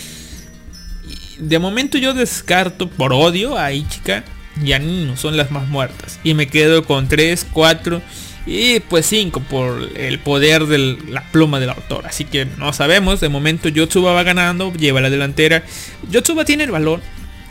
[1.40, 4.24] de momento yo descarto por odio a Ichika
[4.64, 6.20] y a Nino, son las más muertas.
[6.24, 8.02] Y me quedo con 3, 4
[8.46, 12.06] y pues 5 por el poder de la pluma del autor.
[12.08, 13.20] Así que no sabemos.
[13.20, 14.74] De momento Yotsuba va ganando.
[14.74, 15.64] Lleva la delantera.
[16.10, 17.02] Yotsuba tiene el balón.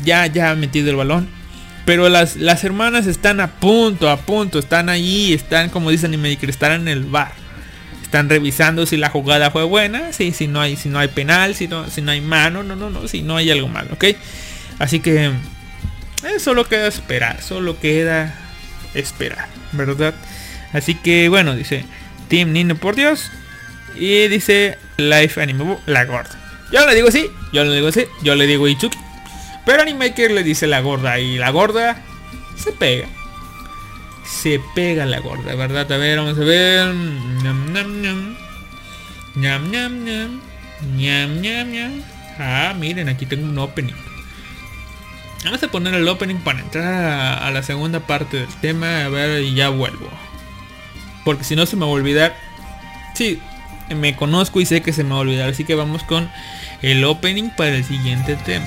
[0.04, 1.28] Ya, ya ha metido el balón.
[1.84, 4.58] Pero las, las hermanas están a punto, a punto.
[4.58, 5.32] Están ahí.
[5.32, 7.45] Están como dicen y me están en el bar.
[8.16, 10.10] Están revisando si la jugada fue buena.
[10.14, 11.54] Sí, si no hay, si no hay penal.
[11.54, 12.62] Si no, si no hay mano.
[12.62, 13.06] No, no, no.
[13.08, 13.90] Si no hay algo malo.
[13.92, 14.06] ¿Ok?
[14.78, 15.26] Así que...
[15.26, 17.42] Eh, solo queda esperar.
[17.42, 18.34] Solo queda
[18.94, 19.48] esperar.
[19.72, 20.14] ¿Verdad?
[20.72, 21.84] Así que bueno, dice
[22.28, 23.30] Team Nino por Dios.
[23.94, 26.38] Y dice Life Anime la gorda.
[26.72, 28.96] Yo le digo así, yo le digo así, yo le digo Ichuki.
[29.66, 32.02] Pero Animaker le dice la gorda y la gorda
[32.56, 33.08] se pega.
[34.26, 35.90] Se pega la gorda, ¿verdad?
[35.90, 36.94] A ver, vamos a ver.
[37.42, 38.36] Ñam, ñam, ñam.
[39.36, 40.40] Ñam, ñam, ñam.
[40.96, 42.02] Ñam, ñam.
[42.38, 43.94] Ah, miren, aquí tengo un opening.
[45.44, 49.04] Vamos a poner el opening para entrar a, a la segunda parte del tema.
[49.04, 50.10] A ver, y ya vuelvo.
[51.24, 52.36] Porque si no se me va a olvidar.
[53.14, 53.40] Sí,
[53.94, 55.48] me conozco y sé que se me va a olvidar.
[55.48, 56.28] Así que vamos con
[56.82, 58.66] el opening para el siguiente tema.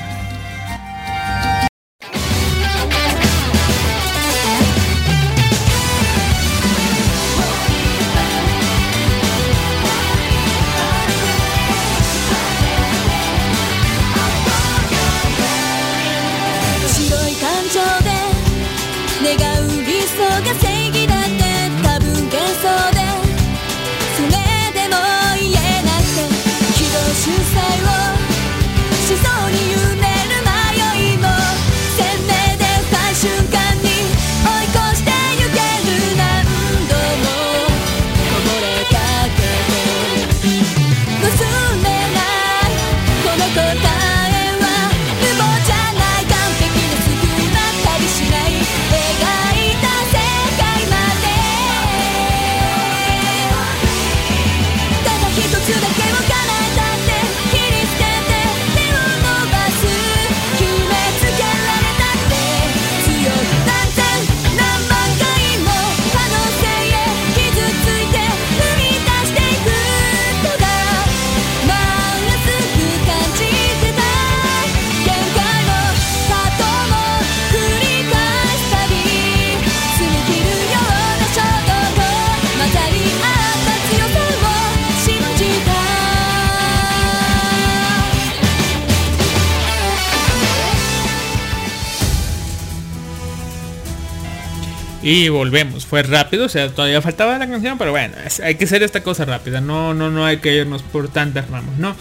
[95.09, 98.83] Y volvemos, fue rápido, o sea, todavía faltaba la canción, pero bueno, hay que hacer
[98.83, 101.95] esta cosa rápida, no, no, no hay que irnos por tantas ramas, ¿no?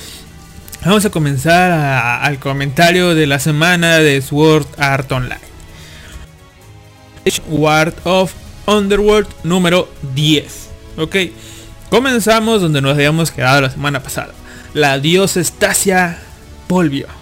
[0.85, 5.41] Vamos a comenzar al comentario de la semana de Sword Art Online.
[7.25, 8.35] Sword of
[8.67, 10.69] Underworld número 10.
[10.99, 11.17] Ok,
[11.89, 14.35] comenzamos donde nos habíamos quedado la semana pasada.
[14.75, 16.19] La diosa Estasia
[16.69, 17.18] volvió.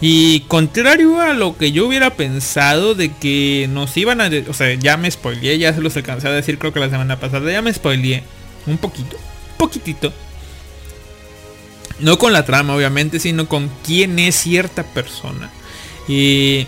[0.00, 4.30] Y contrario a lo que yo hubiera pensado de que nos iban a...
[4.48, 7.18] O sea, ya me spoileé, ya se los alcancé a decir creo que la semana
[7.18, 7.50] pasada.
[7.50, 8.22] Ya me spoileé
[8.66, 9.16] un poquito,
[9.56, 10.12] poquitito.
[11.98, 15.50] No con la trama, obviamente, sino con quién es cierta persona.
[16.06, 16.66] Y...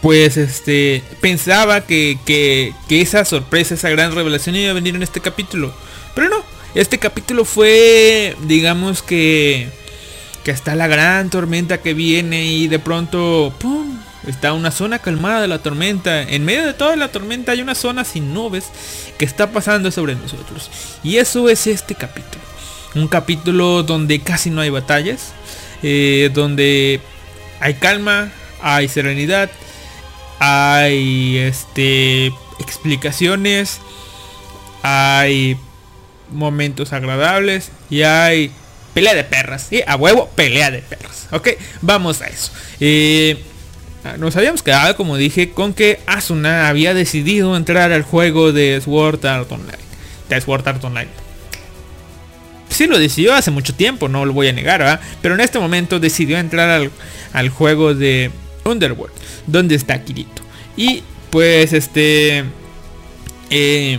[0.00, 1.02] Pues este...
[1.20, 5.74] Pensaba que, que esa sorpresa, esa gran revelación iba a venir en este capítulo.
[6.14, 6.44] Pero no.
[6.76, 9.68] Este capítulo fue, digamos que
[10.48, 13.52] que está la gran tormenta que viene y de pronto.
[14.26, 16.22] Está una zona calmada de la tormenta.
[16.22, 18.64] En medio de toda la tormenta hay una zona sin nubes
[19.18, 20.70] que está pasando sobre nosotros.
[21.04, 22.42] Y eso es este capítulo.
[22.94, 25.34] Un capítulo donde casi no hay batallas.
[25.82, 27.02] eh, donde
[27.60, 28.32] hay calma,
[28.62, 29.50] hay serenidad,
[30.38, 33.80] hay este explicaciones,
[34.82, 35.58] hay
[36.32, 38.50] momentos agradables y hay
[38.98, 39.68] pelea de perras.
[39.70, 41.28] Y a huevo, pelea de perras.
[41.30, 42.50] Ok, vamos a eso.
[42.80, 43.38] Eh,
[44.18, 49.24] nos habíamos quedado, como dije, con que Asuna había decidido entrar al juego de Sword
[49.24, 49.78] Art Online.
[50.28, 51.10] De Sword Art Online.
[52.70, 55.00] Sí lo decidió hace mucho tiempo, no lo voy a negar, ¿verdad?
[55.22, 56.90] Pero en este momento decidió entrar al,
[57.32, 58.30] al juego de
[58.64, 59.14] Underworld,
[59.46, 60.42] donde está Kirito.
[60.76, 62.44] Y pues este...
[63.50, 63.98] Eh,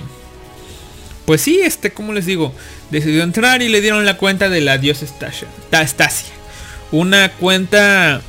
[1.25, 2.53] pues sí, este, como les digo,
[2.89, 5.47] decidió entrar y le dieron la cuenta de la diosa Stasia.
[5.69, 6.33] Ta- Stasia.
[6.91, 8.21] Una cuenta,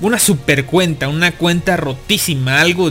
[0.00, 2.90] una super cuenta, una cuenta rotísima, algo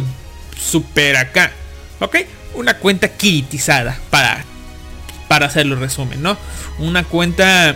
[0.59, 1.51] super acá.
[1.99, 2.17] ¿Ok?
[2.55, 4.43] Una cuenta kiritizada para,
[5.27, 6.37] para hacerlo resumen, ¿no?
[6.79, 7.75] Una cuenta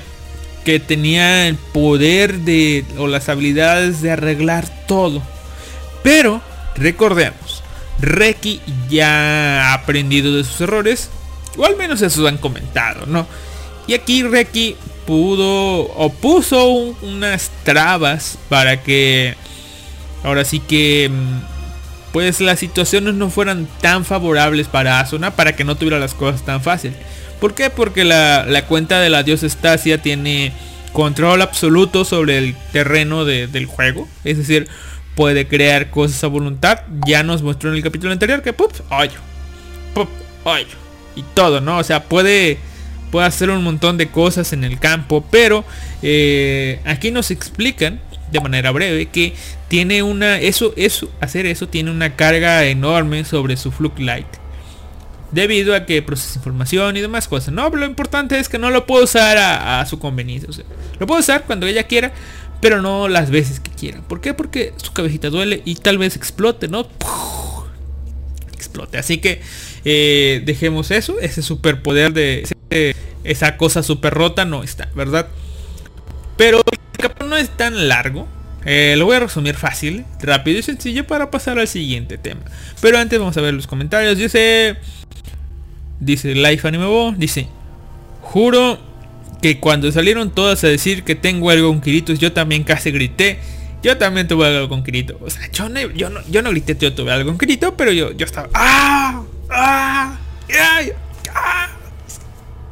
[0.64, 5.22] que tenía el poder de, o las habilidades de arreglar todo.
[6.04, 6.42] Pero,
[6.76, 7.62] recordemos,
[8.00, 11.10] Reki ya ha aprendido de sus errores,
[11.58, 13.28] o al menos eso han comentado, ¿no?
[13.88, 14.76] Y aquí Reki
[15.06, 19.36] pudo o puso un- unas trabas para que
[20.24, 25.64] ahora sí que mm, pues las situaciones no fueran tan favorables para Asuna para que
[25.64, 26.94] no tuviera las cosas tan fácil.
[27.42, 27.70] ¿Por qué?
[27.70, 30.54] Porque la, la cuenta de la diosa Stasia tiene
[30.94, 34.08] control absoluto sobre el terreno de- del juego.
[34.24, 34.68] Es decir,
[35.16, 36.80] puede crear cosas a voluntad.
[37.06, 39.20] Ya nos mostró en el capítulo anterior que pup, hoyo.
[39.94, 40.08] Pup,
[40.46, 40.68] hoyo.
[41.16, 41.78] Y todo, ¿no?
[41.78, 42.58] O sea, puede,
[43.12, 45.24] puede hacer un montón de cosas en el campo.
[45.30, 45.64] Pero
[46.02, 48.00] eh, aquí nos explican
[48.34, 49.34] de manera breve que
[49.70, 54.28] tiene una eso eso hacer eso tiene una carga enorme sobre su Fluke Light
[55.32, 58.86] debido a que procesa información y demás cosas no lo importante es que no lo
[58.88, 60.66] puedo usar a, a su conveniencia o sea,
[61.00, 62.12] lo puedo usar cuando ella quiera
[62.60, 64.34] pero no las veces que quiera ¿por qué?
[64.34, 66.88] porque su cabecita duele y tal vez explote no
[68.54, 69.42] explote así que
[69.86, 75.28] eh, dejemos eso ese superpoder de ese- esa cosa super rota no está verdad
[76.38, 78.28] pero el capítulo no es tan largo.
[78.66, 82.42] Eh, lo voy a resumir fácil, rápido y sencillo para pasar al siguiente tema.
[82.82, 84.18] Pero antes vamos a ver los comentarios.
[84.18, 84.78] Dice...
[86.00, 87.48] Dice Life Anime Bo, dice...
[88.22, 88.80] Juro
[89.42, 93.38] que cuando salieron todas a decir que tengo algo con Kiritos, yo también casi grité.
[93.84, 95.20] Yo también tuve algo con Kirito.
[95.22, 97.92] O sea, yo no, yo no, yo no grité, yo tuve algo con Kirito, pero
[97.92, 98.50] yo, yo estaba...
[98.54, 99.23] ¡Ah!
[99.54, 100.18] ¡Ah!
[101.34, 101.70] ¡Ah!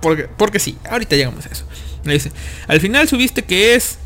[0.02, 1.66] Porque, porque sí, ahorita llegamos a eso.
[2.68, 4.00] Al final subiste que es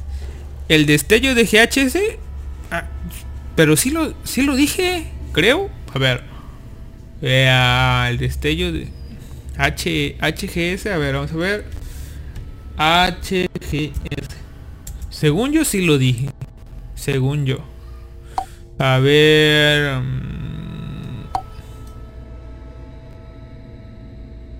[0.68, 1.98] el destello de GHS.
[2.72, 2.84] Ah,
[3.56, 5.70] pero sí lo, sí lo dije, creo.
[5.94, 6.24] A ver.
[7.22, 8.90] El destello de
[9.58, 10.88] H, HGS.
[10.88, 11.66] A ver, vamos a ver.
[12.78, 14.36] HGS.
[15.10, 16.30] Según yo sí lo dije.
[16.96, 17.60] Según yo.
[18.78, 20.02] A ver.
[20.02, 20.55] mm,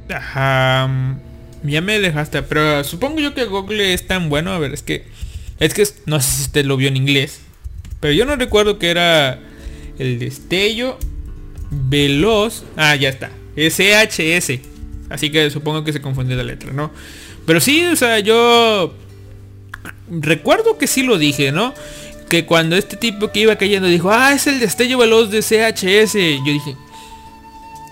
[0.10, 1.16] Mm,
[1.68, 4.52] Ya me dejaste, pero supongo yo que Google es tan bueno.
[4.52, 5.06] A ver, es que...
[5.60, 7.40] Es que no sé si usted lo vio en inglés.
[8.02, 9.40] Pero yo no recuerdo que era
[9.98, 10.98] el destello
[11.72, 12.64] veloz.
[12.76, 13.32] Ah, ya está.
[13.56, 14.60] SHS.
[15.10, 16.92] Así que supongo que se confundió la letra, ¿no?
[17.46, 18.94] Pero sí, o sea, yo
[20.10, 21.74] recuerdo que sí lo dije, ¿no?
[22.30, 26.14] Que cuando este tipo que iba cayendo dijo, ah, es el destello veloz de CHS.
[26.46, 26.76] Yo dije,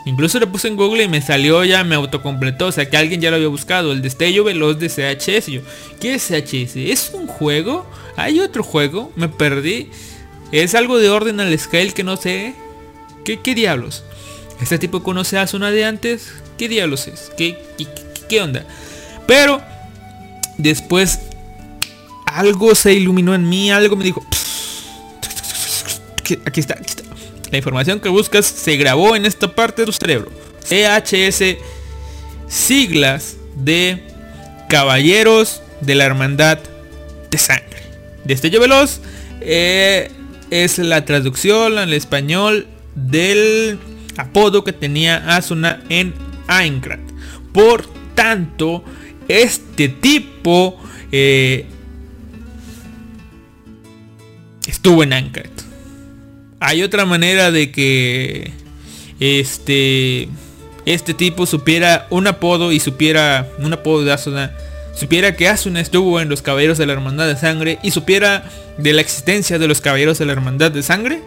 [0.06, 2.68] incluso le puse en Google y me salió ya, me autocompletó.
[2.68, 3.92] O sea, que alguien ya lo había buscado.
[3.92, 5.48] El destello veloz de CHS.
[5.52, 5.62] Yo,
[6.00, 6.76] ¿qué es CHS?
[6.78, 7.86] ¿Es un juego?
[8.16, 9.12] ¿Hay otro juego?
[9.16, 9.90] Me perdí.
[10.52, 12.54] ¿Es algo de orden al scale que no sé?
[13.26, 14.04] ¿Qué, qué diablos?
[14.62, 16.34] ¿Este tipo conoce a Asuna de antes?
[16.58, 17.32] ¿Qué diablos es?
[17.38, 17.88] ¿Qué, qué,
[18.30, 18.66] qué- onda?
[19.26, 19.62] Pero
[20.58, 21.20] después
[22.26, 24.24] algo se iluminó en mí, algo me dijo.
[26.24, 27.03] "Que- Aquí está, aquí está.
[27.54, 30.32] La información que buscas se grabó en esta parte de tu cerebro.
[30.72, 31.56] EHS,
[32.48, 34.02] siglas de
[34.68, 36.58] Caballeros de la Hermandad
[37.30, 37.84] de Sangre.
[38.24, 39.02] Destello Veloz
[39.40, 40.10] eh,
[40.50, 43.78] es la traducción al español del
[44.18, 46.16] apodo que tenía Asuna en
[46.48, 47.02] Aincrad.
[47.52, 47.86] Por
[48.16, 48.84] tanto,
[49.28, 50.82] este tipo
[51.12, 51.68] eh,
[54.66, 55.53] estuvo en Aincrad.
[56.66, 58.54] Hay otra manera de que
[59.20, 60.30] este
[60.86, 64.54] este tipo supiera un apodo y supiera un apodo de Asuna,
[64.96, 68.94] supiera que Asuna estuvo en los Caballeros de la Hermandad de Sangre y supiera de
[68.94, 71.22] la existencia de los Caballeros de la Hermandad de Sangre.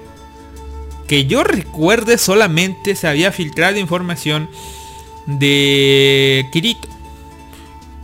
[1.06, 4.48] que yo recuerde solamente se había filtrado información
[5.26, 6.88] de Kirito.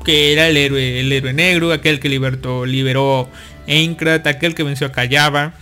[0.04, 3.28] Que era el héroe, el héroe negro, aquel que libertó, liberó
[3.66, 5.54] Aincrad, aquel que venció a Kayaba.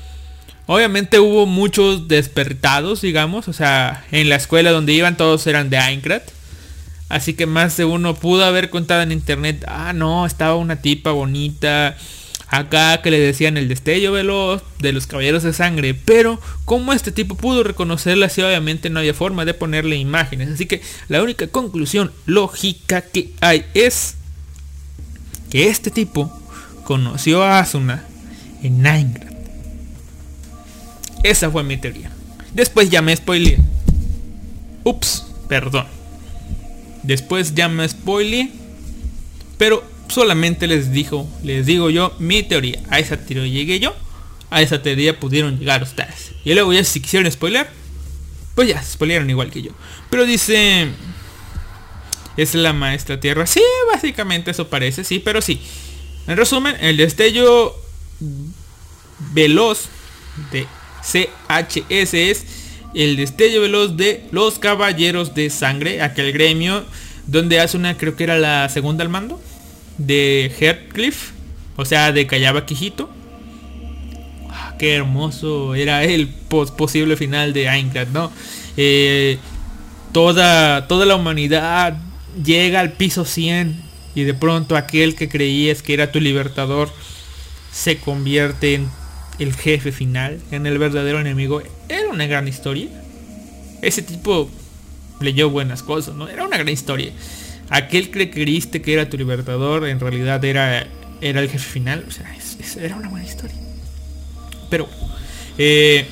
[0.67, 3.49] Obviamente hubo muchos despertados, digamos.
[3.49, 6.23] O sea, en la escuela donde iban todos eran de Aincrad.
[7.09, 9.65] Así que más de uno pudo haber contado en internet.
[9.67, 11.97] Ah, no, estaba una tipa bonita
[12.51, 17.13] acá que le decían el destello veloz de los caballeros de sangre, pero como este
[17.13, 21.47] tipo pudo reconocerla si obviamente no había forma de ponerle imágenes, así que la única
[21.47, 24.17] conclusión lógica que hay es
[25.49, 26.33] que este tipo
[26.85, 28.05] conoció a Asuna
[28.63, 29.30] en Ninegrad.
[31.23, 32.11] Esa fue mi teoría.
[32.55, 33.59] Después ya me spoileé.
[34.85, 35.87] Ups, perdón.
[37.03, 38.51] Después ya me spoileé.
[39.59, 42.81] Pero solamente les dijo, les digo yo mi teoría.
[42.89, 43.95] A esa teoría llegué yo,
[44.51, 46.33] a esa teoría pudieron llegar ustedes.
[46.45, 47.69] Y luego ya si quisieron spoiler,
[48.55, 49.73] pues ya, spoilearon igual que yo.
[50.11, 50.89] Pero dice,
[52.37, 53.47] es la maestra tierra.
[53.47, 53.63] Sí,
[53.93, 55.61] básicamente eso parece, sí, pero sí.
[56.27, 57.75] En resumen, el destello
[59.33, 59.89] veloz
[60.53, 60.67] de
[61.03, 62.47] CHS es
[62.95, 66.85] el destello veloz de los caballeros de sangre, aquel gremio
[67.27, 69.41] donde hace una, creo que era la segunda al mando
[69.99, 71.31] de Heathcliff,
[71.77, 73.11] o sea, de Callaba Quijito.
[74.49, 78.33] Ah, qué hermoso era el posible final de Aincrad, ¿no?
[78.77, 79.39] Eh,
[80.13, 81.99] toda, toda la humanidad
[82.43, 83.81] llega al piso 100
[84.15, 86.91] y de pronto aquel que creías que era tu libertador
[87.73, 88.91] se convierte en
[89.41, 91.63] el jefe final, en el verdadero enemigo.
[91.89, 92.89] Era una gran historia.
[93.83, 94.49] Ese tipo
[95.21, 96.29] leyó buenas cosas, ¿no?
[96.29, 97.13] Era una gran historia
[97.71, 100.87] aquel que creíste que era tu libertador en realidad era,
[101.21, 102.05] era el jefe final.
[102.07, 102.37] O sea,
[102.79, 103.57] era una buena historia.
[104.69, 104.89] Pero,
[105.57, 106.07] eh,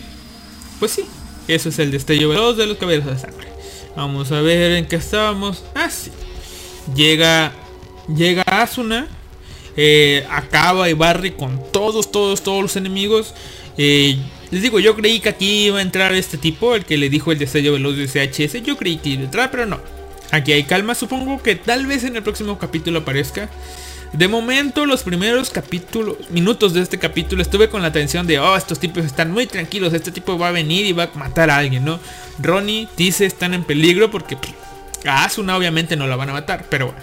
[0.79, 1.05] pues sí,
[1.49, 3.49] eso es el destello veloz de los cabellos de sangre.
[3.95, 5.65] Vamos a ver en qué estábamos.
[5.75, 5.91] Ah.
[6.95, 7.53] Llega,
[8.15, 9.09] llega Asuna.
[9.81, 13.33] Eh, acaba y barre con todos, todos, todos los enemigos.
[13.77, 14.19] Eh,
[14.51, 17.31] les digo, yo creí que aquí iba a entrar este tipo, el que le dijo
[17.31, 18.61] el destello veloz de CHS.
[18.65, 19.79] Yo creí que iba a entrar, pero no.
[20.33, 23.49] Aquí hay calma, supongo que tal vez en el próximo capítulo aparezca.
[24.13, 28.57] De momento, los primeros capítulos, minutos de este capítulo, estuve con la atención de, oh,
[28.57, 31.59] estos tipos están muy tranquilos, este tipo va a venir y va a matar a
[31.59, 32.01] alguien, ¿no?
[32.41, 34.37] Ronnie, Tice están en peligro porque
[35.05, 37.03] a Asuna obviamente no la van a matar, pero bueno.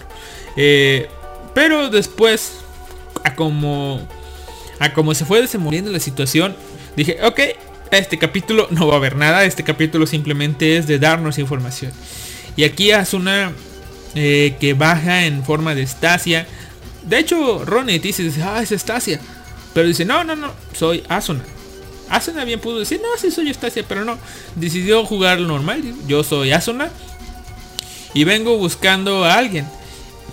[0.58, 1.08] Eh,
[1.54, 2.64] pero después,
[3.26, 4.00] a como,
[4.80, 6.56] a como se fue desenvolviendo la situación,
[6.96, 7.40] dije, ok,
[7.92, 11.92] este capítulo no va a haber nada, este capítulo simplemente es de darnos información.
[12.56, 13.52] Y aquí Asuna
[14.14, 16.48] eh, que baja en forma de Estasia.
[17.04, 19.20] De hecho, Ronnie dice, ah, es Estasia.
[19.74, 21.42] Pero dice, no, no, no, soy Asuna.
[22.10, 24.18] Asuna bien pudo decir, no, sí soy Estasia, pero no.
[24.56, 25.84] Decidió jugar normal.
[26.08, 26.92] Yo soy Asuna.
[28.14, 29.68] Y vengo buscando a alguien.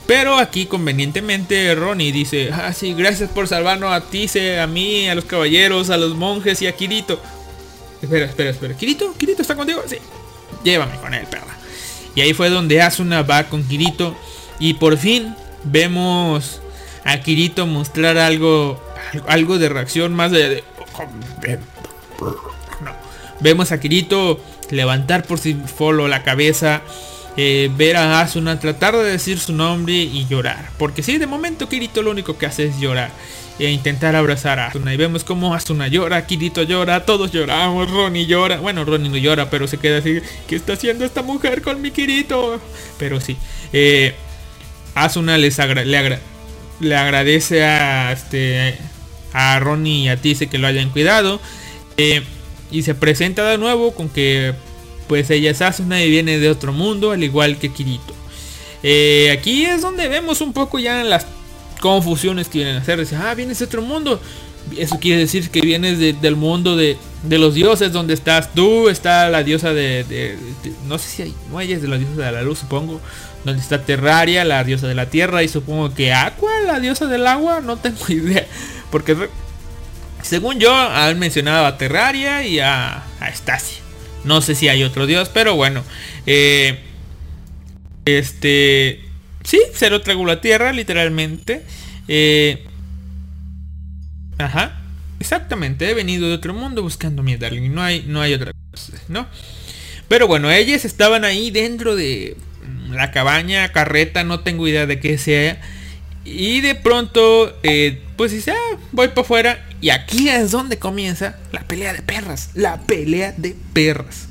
[0.06, 4.26] Pero aquí convenientemente Ronnie dice, ah, sí, gracias por salvarnos a ti,
[4.58, 7.20] a mí, a los caballeros, a los monjes y a Kirito.
[8.02, 8.74] Espera, espera, espera.
[8.74, 9.14] ¿Kirito?
[9.16, 9.82] ¿Kirito está contigo?
[9.86, 9.96] Sí.
[10.64, 11.56] Llévame con él, perra.
[12.14, 14.16] Y ahí fue donde Asuna va con Kirito.
[14.58, 15.34] Y por fin
[15.64, 16.60] vemos
[17.04, 18.82] a Kirito mostrar algo,
[19.28, 20.64] algo de reacción más de...
[23.40, 24.40] Vemos a Kirito
[24.70, 26.82] levantar por sí solo la cabeza.
[27.36, 30.70] Eh, ver a Asuna tratar de decir su nombre y llorar.
[30.78, 33.10] Porque si de momento Kirito lo único que hace es llorar
[33.58, 34.92] e intentar abrazar a Asuna.
[34.92, 38.58] Y vemos como Asuna llora, Kirito llora, todos lloramos, Ronnie llora.
[38.58, 40.20] Bueno, Ronnie no llora, pero se queda así.
[40.46, 42.60] ¿Qué está haciendo esta mujer con mi Kirito?
[42.98, 43.36] Pero sí.
[43.72, 44.14] Eh,
[44.94, 48.76] Asuna les le, agradece a, este,
[49.32, 51.40] a Ronnie y a Tise que lo hayan cuidado.
[51.96, 52.22] Eh,
[52.70, 54.54] y se presenta de nuevo con que
[55.08, 58.14] pues ella es Asuna y viene de otro mundo, al igual que Kirito.
[58.82, 61.26] Eh, aquí es donde vemos un poco ya las
[61.80, 62.98] confusiones que vienen a hacer.
[62.98, 64.20] Dice, ah, vienes de otro mundo.
[64.76, 66.96] Eso quiere decir que vienes del mundo de,
[67.28, 70.38] los dioses, donde estás tú, está la diosa de,
[70.86, 73.00] No sé si hay muelles de la diosa de la luz, supongo.
[73.44, 77.26] Donde está Terraria, la diosa de la tierra, y supongo que Aqua, la diosa del
[77.26, 78.46] agua, no tengo idea.
[78.90, 79.16] Porque
[80.22, 83.28] según yo, han mencionado a Terraria y a, a.
[84.24, 85.82] No sé si hay otro dios, pero bueno.
[86.26, 86.78] Eh,
[88.04, 89.00] este
[89.44, 91.62] Sí, Cero tragó la tierra, literalmente.
[92.08, 92.64] Eh,
[94.38, 94.78] ajá.
[95.20, 97.70] Exactamente, he venido de otro mundo buscando mi darling.
[97.72, 99.28] No hay, no hay otra cosa, ¿no?
[100.08, 102.36] Pero bueno, ellas estaban ahí dentro de
[102.90, 105.60] la cabaña, carreta, no tengo idea de qué sea.
[106.24, 109.66] Y de pronto, eh, pues dice, ah, voy para afuera.
[109.80, 112.50] Y aquí es donde comienza la pelea de perras.
[112.54, 114.28] La pelea de perras.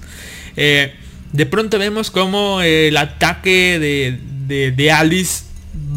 [0.55, 0.93] Eh,
[1.33, 5.43] de pronto vemos como el ataque de, de, Alice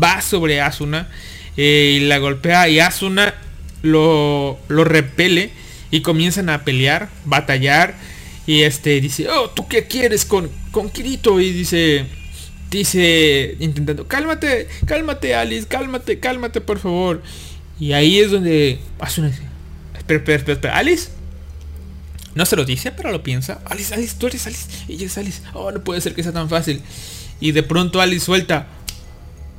[0.02, 1.08] va sobre Asuna.
[1.56, 3.34] Eh, y la golpea y Asuna
[3.82, 5.50] lo, lo repele.
[5.92, 7.94] Y comienzan a pelear, batallar.
[8.46, 11.38] Y este dice, oh, ¿tú qué quieres con, con Kirito?
[11.38, 12.06] Y dice,
[12.78, 17.22] dice, intentando, cálmate, cálmate Alice, cálmate, cálmate por favor.
[17.78, 19.28] Y ahí es donde hace una...
[19.96, 21.08] Espera, espera, espera, Alice.
[22.34, 23.60] No se lo dice, pero lo piensa.
[23.64, 24.68] Alice, Alice, tú eres Alice.
[24.88, 25.42] Ella es Alice.
[25.52, 26.82] Oh, no puede ser que sea tan fácil.
[27.40, 28.66] Y de pronto Alice suelta.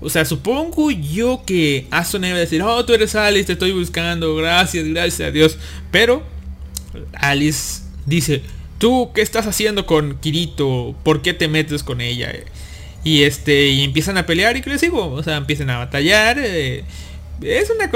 [0.01, 3.72] O sea, supongo yo que Asuna iba a decir, oh, tú eres Alice, te estoy
[3.72, 5.57] buscando, gracias, gracias a Dios.
[5.89, 6.22] Pero
[7.13, 8.43] Alice dice,
[8.78, 10.95] ¿tú qué estás haciendo con Kirito?
[11.03, 12.34] ¿Por qué te metes con ella?
[13.06, 16.38] Y este, y empiezan a pelear digo, o sea, empiezan a batallar.
[16.39, 16.84] Eh,
[17.41, 17.91] es una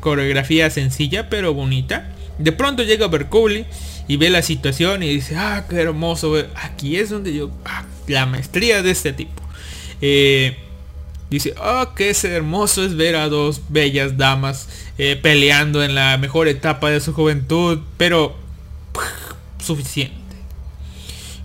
[0.00, 2.10] coreografía sencilla pero bonita.
[2.38, 3.66] De pronto llega Berculi
[4.08, 6.34] y ve la situación y dice, ah, qué hermoso.
[6.56, 9.40] Aquí es donde yo, ah, la maestría de este tipo.
[10.00, 10.56] Eh,
[11.30, 16.48] dice, ah, qué hermoso es ver a dos bellas damas eh, peleando en la mejor
[16.48, 18.36] etapa de su juventud, pero
[19.62, 20.17] suficiente.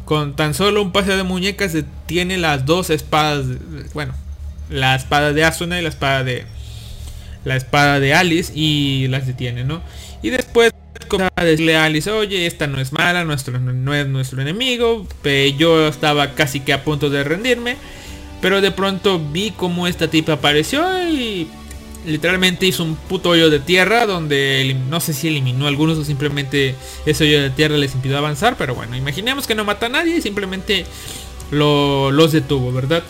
[0.05, 3.45] Con tan solo un pase de muñecas se tiene las dos espadas,
[3.93, 4.13] bueno,
[4.69, 6.45] la espada de Asuna y la espada de
[7.45, 9.81] la espada de Alice y las detiene, ¿no?
[10.21, 10.71] Y después
[11.07, 11.33] comienza
[11.81, 15.07] a Alice, oye, esta no es mala, nuestro, no es nuestro enemigo,
[15.57, 17.77] yo estaba casi que a punto de rendirme,
[18.41, 21.47] pero de pronto vi como esta tipa apareció y
[22.05, 26.05] literalmente hizo un puto hoyo de tierra donde no sé si eliminó a algunos o
[26.05, 26.75] simplemente
[27.05, 30.17] ese hoyo de tierra les impidió avanzar, pero bueno, imaginemos que no mata a nadie
[30.17, 30.85] y simplemente
[31.51, 33.03] los detuvo, ¿verdad?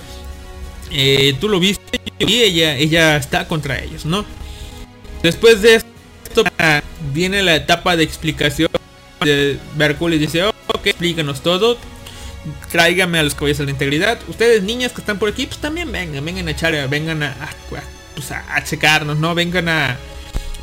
[0.91, 4.25] Eh, tú lo viste y ella, ella está contra ellos, ¿no?
[5.23, 6.43] Después de esto
[7.13, 8.69] viene la etapa de explicación
[9.21, 11.77] de y dice, ok, explícanos todo,
[12.71, 14.19] tráigame a los caballos de la integridad.
[14.27, 17.49] Ustedes niñas que están por aquí, pues también vengan, vengan a echar, vengan a,
[18.16, 19.36] pues a, checarnos, ¿no?
[19.36, 19.97] Vengan a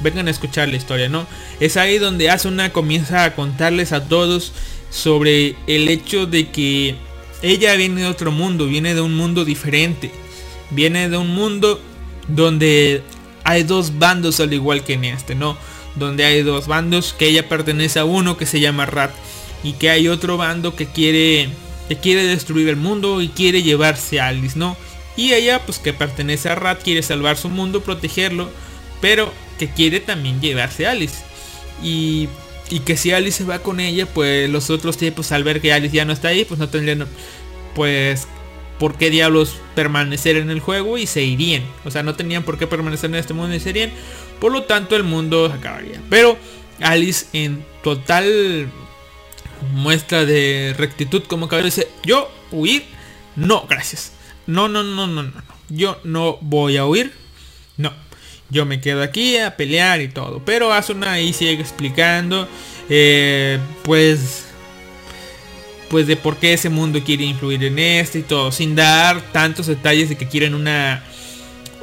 [0.02, 1.26] vengan a escuchar la historia, ¿no?
[1.60, 4.52] Es ahí donde Asuna comienza a contarles a todos
[4.90, 6.96] sobre el hecho de que
[7.42, 10.10] ella viene de otro mundo, viene de un mundo diferente.
[10.70, 11.80] Viene de un mundo
[12.28, 13.02] donde
[13.44, 15.56] hay dos bandos al igual que en este, ¿no?
[15.96, 19.12] Donde hay dos bandos que ella pertenece a uno que se llama Rat
[19.62, 21.48] y que hay otro bando que quiere
[21.88, 24.76] que quiere destruir el mundo y quiere llevarse a Alice, ¿no?
[25.20, 28.48] Y ella, pues que pertenece a Rat, quiere salvar su mundo, protegerlo,
[29.02, 31.22] pero que quiere también llevarse a Alice.
[31.82, 32.30] Y,
[32.70, 35.74] y que si Alice se va con ella, pues los otros tipos al ver que
[35.74, 37.06] Alice ya no está ahí, pues no tendrían
[37.74, 38.28] pues
[38.78, 41.64] por qué diablos permanecer en el juego y se irían.
[41.84, 43.92] O sea, no tenían por qué permanecer en este mundo y se irían.
[44.40, 46.00] Por lo tanto, el mundo acabaría.
[46.08, 46.38] Pero
[46.80, 48.70] Alice en total
[49.74, 52.86] muestra de rectitud como caballero dice, yo huir,
[53.36, 54.12] no, gracias.
[54.50, 55.32] No, no, no, no, no.
[55.68, 57.12] Yo no voy a huir.
[57.76, 57.92] No.
[58.50, 60.42] Yo me quedo aquí a pelear y todo.
[60.44, 62.48] Pero Asuna ahí sigue explicando.
[62.88, 64.46] Eh, pues.
[65.88, 68.50] Pues de por qué ese mundo quiere influir en este y todo.
[68.50, 71.04] Sin dar tantos detalles de que quieren una.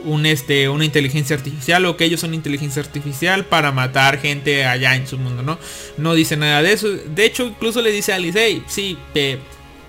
[0.03, 4.95] Un este, una inteligencia artificial o que ellos son inteligencia artificial para matar gente allá
[4.95, 5.57] en su mundo, ¿no?
[5.97, 6.87] No dice nada de eso.
[6.87, 8.97] De hecho, incluso le dice a Alice, hey, sí,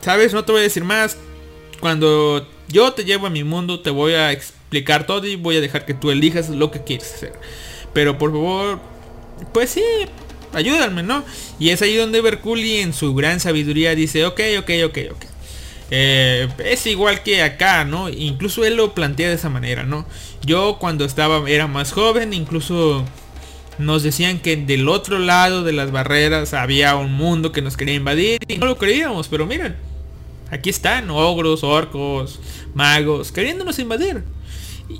[0.00, 1.18] sabes, no te voy a decir más.
[1.78, 5.60] Cuando yo te llevo a mi mundo, te voy a explicar todo y voy a
[5.60, 7.32] dejar que tú elijas lo que quieres hacer.
[7.92, 8.80] Pero por favor,
[9.52, 9.82] pues sí,
[10.52, 11.24] ayúdame, ¿no?
[11.58, 15.24] Y es ahí donde Berculi en su gran sabiduría dice, ok, ok, ok, ok.
[15.90, 18.10] Eh, es igual que acá, ¿no?
[18.10, 20.06] Incluso él lo plantea de esa manera, ¿no?
[20.44, 23.04] Yo cuando estaba, era más joven, incluso
[23.78, 27.94] nos decían que del otro lado de las barreras había un mundo que nos quería
[27.94, 29.76] invadir y no lo creíamos, pero miren,
[30.50, 32.40] aquí están, ogros, orcos,
[32.74, 34.24] magos, queriéndonos invadir.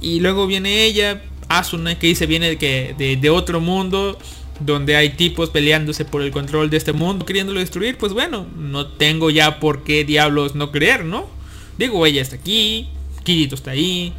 [0.01, 4.18] Y luego viene ella, Asuna, que dice viene de, que, de, otro mundo,
[4.61, 7.96] donde hay tipos peleándose por el control de este mundo, queriéndolo destruir.
[7.96, 11.26] Pues bueno, no tengo ya por qué diablos no creer, ¿no?
[11.78, 12.88] Digo, ella está aquí,
[13.24, 14.12] Kirito está ahí.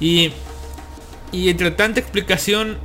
[0.00, 0.32] Y,
[1.32, 2.76] y entre tanta explicación,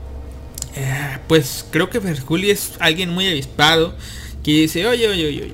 [0.75, 3.95] eh, pues creo que Mercury es alguien muy avispado.
[4.43, 5.51] Que dice, oye, oye, oye,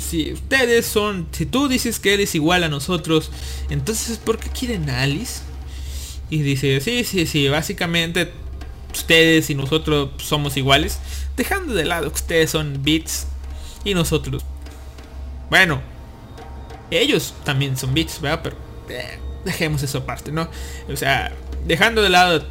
[0.00, 3.30] si ustedes son, si tú dices que eres igual a nosotros,
[3.68, 5.42] entonces ¿por qué quieren a Alice?
[6.30, 8.32] Y dice, sí, sí, sí, básicamente
[8.92, 10.98] ustedes y nosotros somos iguales,
[11.36, 13.26] dejando de lado que ustedes son bits
[13.84, 14.44] y nosotros,
[15.48, 15.80] bueno,
[16.90, 18.40] ellos también son bits, ¿verdad?
[18.42, 18.56] Pero,
[18.88, 20.48] eh, dejemos eso aparte, ¿no?
[20.88, 21.32] O sea,
[21.66, 22.44] dejando de lado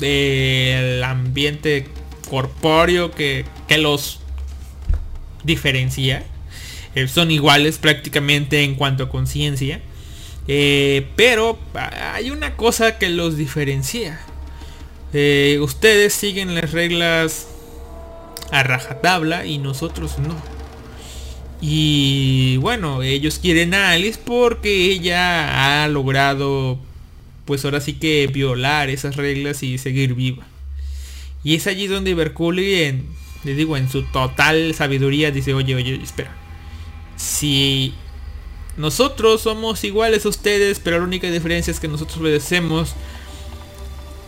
[0.00, 1.88] el ambiente
[2.28, 4.22] corpóreo que, que los
[5.44, 6.24] diferencia.
[6.94, 9.80] Eh, son iguales prácticamente en cuanto a conciencia.
[10.48, 14.20] Eh, pero hay una cosa que los diferencia.
[15.12, 17.48] Eh, ustedes siguen las reglas
[18.50, 20.36] a rajatabla y nosotros no.
[21.60, 26.78] Y bueno, ellos quieren a Alice porque ella ha logrado,
[27.44, 30.44] pues ahora sí que violar esas reglas y seguir viva.
[31.44, 33.06] Y es allí donde Berculi, en,
[33.44, 36.41] les digo, en su total sabiduría, dice, oye, oye, espera.
[37.22, 37.94] Si
[38.76, 42.94] nosotros somos iguales a ustedes, pero la única diferencia es que nosotros obedecemos.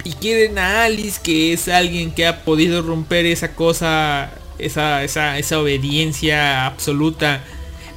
[0.05, 5.38] Y quieren a Alice, que es alguien que ha podido romper esa cosa, esa, esa,
[5.38, 7.42] esa obediencia absoluta.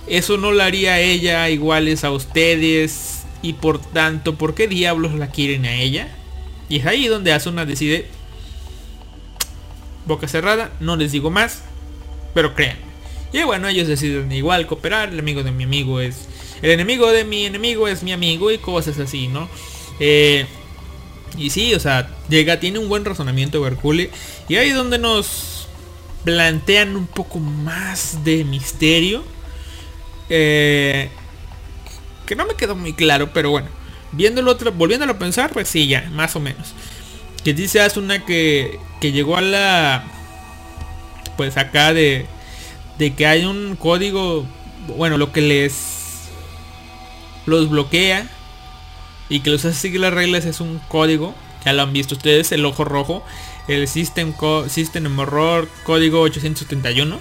[0.07, 3.21] Eso no la haría ella iguales a ustedes.
[3.43, 6.07] Y por tanto, ¿por qué diablos la quieren a ella?
[6.69, 8.07] Y es ahí donde Asuna decide,
[10.07, 11.61] boca cerrada, no les digo más,
[12.33, 12.86] pero crean.
[13.37, 16.27] Y bueno, ellos deciden igual cooperar, el amigo de mi amigo es...
[16.63, 19.47] El enemigo de mi enemigo es mi amigo y cosas así, ¿no?
[19.99, 20.47] Eh,
[21.37, 24.09] y sí, o sea, llega, tiene un buen razonamiento Bercule.
[24.49, 25.67] Y ahí es donde nos
[26.23, 29.23] plantean un poco más de misterio.
[30.29, 31.09] Eh,
[32.25, 33.67] que no me quedó muy claro, pero bueno.
[34.13, 36.73] Viéndolo otro, volviéndolo a pensar, pues sí, ya, más o menos.
[37.43, 40.03] Que dice Asuna que, que llegó a la...
[41.37, 42.25] Pues acá de...
[42.97, 44.45] De que hay un código...
[44.95, 46.29] Bueno, lo que les...
[47.45, 48.29] Los bloquea.
[49.29, 51.35] Y que los hace seguir las reglas es un código.
[51.65, 53.23] Ya lo han visto ustedes, el ojo rojo.
[53.67, 54.33] El System,
[54.69, 57.19] system Error código 871.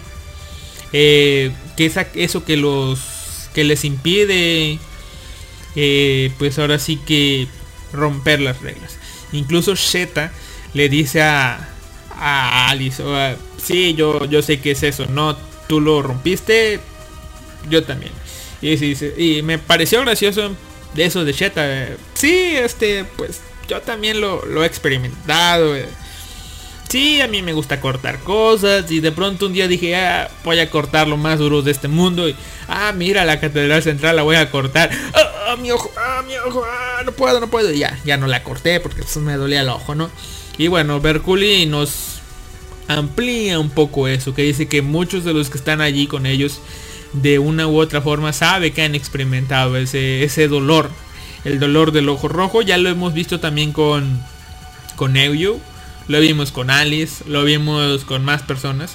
[0.93, 3.51] Eh, que es eso que los...
[3.55, 4.79] Que les impide...
[5.79, 7.49] Eh, pues ahora sí que
[7.93, 8.99] romper las reglas.
[9.33, 10.33] Incluso Sheta
[10.73, 11.69] le dice a,
[12.19, 13.03] a Alice,
[13.63, 15.37] sí, yo, yo sé que es eso, no,
[15.67, 16.81] tú lo rompiste,
[17.69, 18.13] yo también.
[18.63, 18.75] Y,
[19.23, 20.55] y me pareció gracioso
[20.95, 21.89] de eso de Sheta.
[22.15, 25.75] Sí, este, pues yo también lo, lo he experimentado.
[26.89, 30.61] Sí, a mí me gusta cortar cosas y de pronto un día dije, ah, voy
[30.61, 32.37] a cortar lo más duro de este mundo y,
[32.69, 34.91] ah, mira la catedral central la voy a cortar.
[35.13, 37.73] Ah, ah mi ojo, ah, mi ojo, ah, no puedo, no puedo.
[37.73, 40.11] Ya, ya no la corté porque pues, me dolía el ojo, ¿no?
[40.59, 42.21] Y bueno, Berculi nos
[42.89, 46.61] amplía un poco eso, que dice que muchos de los que están allí con ellos
[47.13, 50.91] de una u otra forma sabe que han experimentado ese, ese dolor.
[51.45, 54.21] El dolor del ojo rojo, ya lo hemos visto también con,
[54.97, 55.61] con Euyo
[56.09, 58.95] lo vimos con Alice, lo vimos con más personas.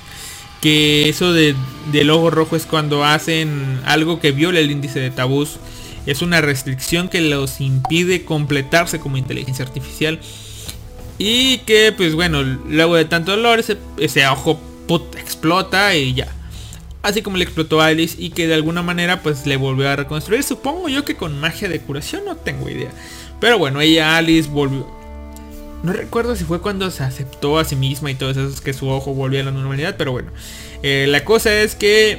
[0.61, 1.55] Que eso de,
[1.91, 5.57] del ojo rojo es cuando hacen algo que viola el índice de tabús.
[6.05, 10.19] Es una restricción que los impide completarse como inteligencia artificial.
[11.23, 14.59] Y que pues bueno, luego de tanto dolor ese, ojo
[15.15, 16.27] explota y ya.
[17.03, 19.95] Así como le explotó a Alice y que de alguna manera pues le volvió a
[19.95, 20.41] reconstruir.
[20.41, 22.89] Supongo yo que con magia de curación, no tengo idea.
[23.39, 24.87] Pero bueno, ella Alice volvió,
[25.83, 28.73] no recuerdo si fue cuando se aceptó a sí misma y todo eso, es que
[28.73, 30.31] su ojo volvió a la normalidad, pero bueno.
[30.81, 32.17] Eh, la cosa es que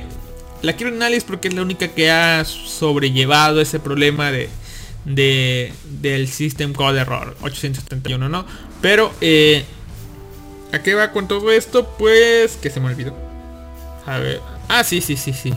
[0.63, 4.49] la quiero en Alice porque es la única que ha sobrellevado ese problema de
[5.05, 8.47] del System Code Error 871, ¿no?
[8.83, 9.65] Pero, eh,
[10.73, 11.89] ¿a qué va con todo esto?
[11.99, 13.15] Pues, que se me olvidó.
[14.05, 14.41] A ver.
[14.69, 15.55] Ah, sí, sí, sí, sí.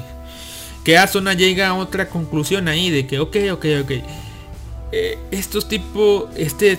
[0.84, 3.91] Que Asuna llega a otra conclusión ahí de que, ok, ok, ok.
[4.91, 6.78] Eh, estos tipos, este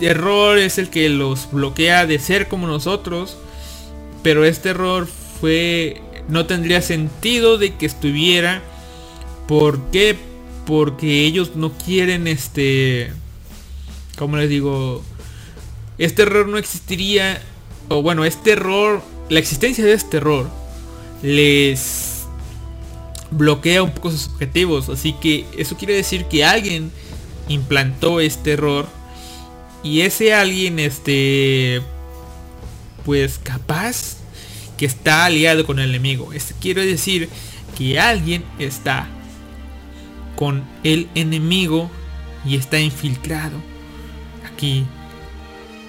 [0.00, 3.36] error es el que los bloquea de ser como nosotros.
[4.22, 5.08] Pero este error
[5.40, 6.00] fue...
[6.28, 8.62] No tendría sentido de que estuviera.
[9.48, 10.16] ¿Por qué?
[10.64, 13.12] Porque ellos no quieren este...
[14.16, 15.02] ¿Cómo les digo?
[15.98, 17.42] Este error no existiría.
[17.88, 19.02] O bueno, este error...
[19.28, 20.48] La existencia de este error
[21.22, 22.26] les
[23.30, 24.88] bloquea un poco sus objetivos.
[24.88, 26.90] Así que eso quiere decir que alguien
[27.48, 28.88] implantó este error
[29.82, 31.82] y ese alguien, este,
[33.04, 34.16] pues capaz
[34.76, 36.32] que está aliado con el enemigo.
[36.32, 37.28] Este, quiero decir
[37.76, 39.08] que alguien está
[40.36, 41.90] con el enemigo
[42.44, 43.56] y está infiltrado
[44.52, 44.84] aquí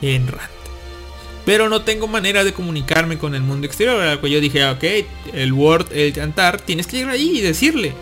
[0.02, 0.50] en Rat.
[1.46, 4.02] Pero no tengo manera de comunicarme con el mundo exterior.
[4.02, 4.84] Al yo dije, ok,
[5.34, 7.94] el Word, el cantar, tienes que llegar ahí y decirle.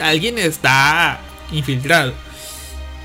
[0.00, 1.20] Alguien está
[1.52, 2.14] infiltrado.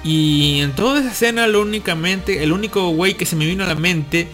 [0.04, 3.68] Y en toda esa escena lo únicamente, el único güey que se me vino a
[3.68, 4.28] la mente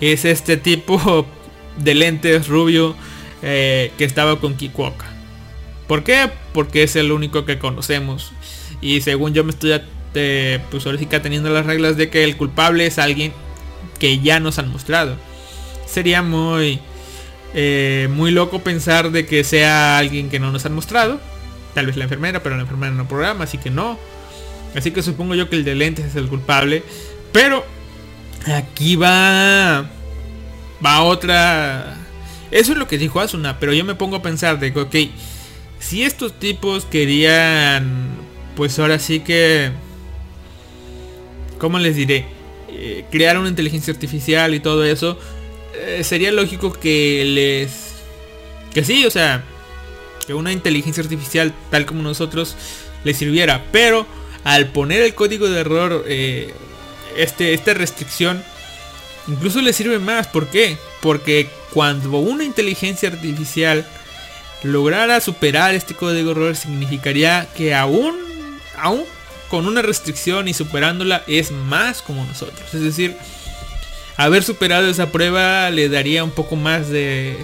[0.00, 1.26] es este tipo
[1.78, 2.96] de lentes rubio
[3.42, 5.06] eh, que estaba con Kikuoka.
[5.86, 6.30] ¿Por qué?
[6.52, 8.32] Porque es el único que conocemos.
[8.80, 9.72] Y según yo me estoy
[10.14, 13.32] eh, pues ahora sí que teniendo las reglas de que el culpable es alguien
[13.98, 15.16] que ya nos han mostrado.
[15.86, 16.80] Sería muy,
[17.54, 21.20] eh, muy loco pensar de que sea alguien que no nos han mostrado.
[21.74, 23.98] Tal vez la enfermera, pero la enfermera no programa, así que no.
[24.74, 26.82] Así que supongo yo que el de lentes es el culpable.
[27.32, 27.64] Pero
[28.46, 29.90] aquí va.
[30.84, 31.96] Va otra.
[32.50, 33.58] Eso es lo que dijo Asuna.
[33.58, 34.96] Pero yo me pongo a pensar de que, ok.
[35.78, 38.10] Si estos tipos querían.
[38.56, 39.70] Pues ahora sí que.
[41.60, 42.24] ¿Cómo les diré?
[42.70, 45.18] Eh, crear una inteligencia artificial y todo eso.
[45.74, 47.70] eh, sería lógico que les.
[48.74, 49.44] Que sí, o sea.
[50.26, 52.56] Que una inteligencia artificial tal como nosotros
[53.04, 53.64] les sirviera.
[53.70, 54.06] Pero
[54.42, 56.04] al poner el código de error.
[56.08, 56.52] eh,
[57.16, 58.42] este, esta restricción.
[59.28, 60.26] Incluso le sirve más.
[60.26, 60.76] ¿Por qué?
[61.02, 63.86] Porque cuando una inteligencia artificial
[64.62, 68.16] lograra superar este código de error significaría que aún,
[68.76, 69.04] aún
[69.50, 72.72] con una restricción y superándola es más como nosotros.
[72.72, 73.16] Es decir,
[74.16, 77.36] haber superado esa prueba le daría un poco más de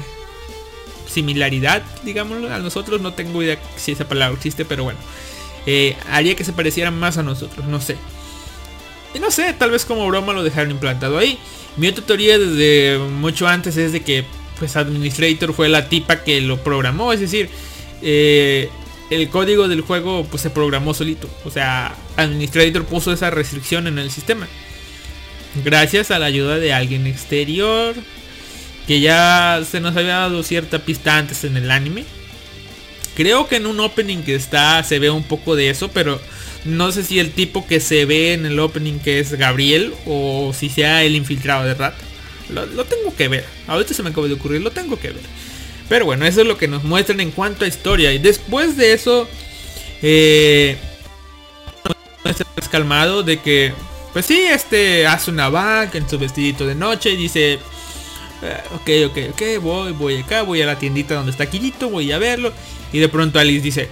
[1.12, 3.00] similaridad, digámoslo, a nosotros.
[3.00, 4.98] No tengo idea si esa palabra existe, pero bueno.
[5.66, 7.96] Eh, haría que se pareciera más a nosotros, no sé.
[9.14, 11.38] Y no sé, tal vez como broma lo dejaron implantado ahí.
[11.76, 14.24] Mi otra teoría desde mucho antes es de que
[14.58, 17.50] pues Administrator fue la tipa que lo programó, es decir,
[18.00, 18.70] eh,
[19.10, 21.28] el código del juego pues se programó solito.
[21.44, 24.48] O sea, Administrator puso esa restricción en el sistema.
[25.64, 27.94] Gracias a la ayuda de alguien exterior.
[28.86, 32.04] Que ya se nos había dado cierta pista antes en el anime.
[33.16, 36.20] Creo que en un opening que está se ve un poco de eso, pero
[36.64, 40.52] no sé si el tipo que se ve en el opening que es Gabriel o
[40.56, 41.94] si sea el infiltrado de Rat.
[42.50, 43.44] Lo, lo tengo que ver.
[43.66, 45.22] Ahorita se me acaba de ocurrir, lo tengo que ver.
[45.88, 48.12] Pero bueno, eso es lo que nos muestran en cuanto a historia.
[48.12, 49.28] Y después de eso,
[50.02, 50.76] eh,
[52.56, 53.72] es calmado de que,
[54.12, 57.58] pues sí, este hace una vaca en su vestidito de noche y dice,
[58.42, 62.10] eh, ok, ok, ok, voy, voy acá, voy a la tiendita donde está Kirito, voy
[62.12, 62.52] a verlo.
[62.92, 63.88] Y de pronto Alice dice,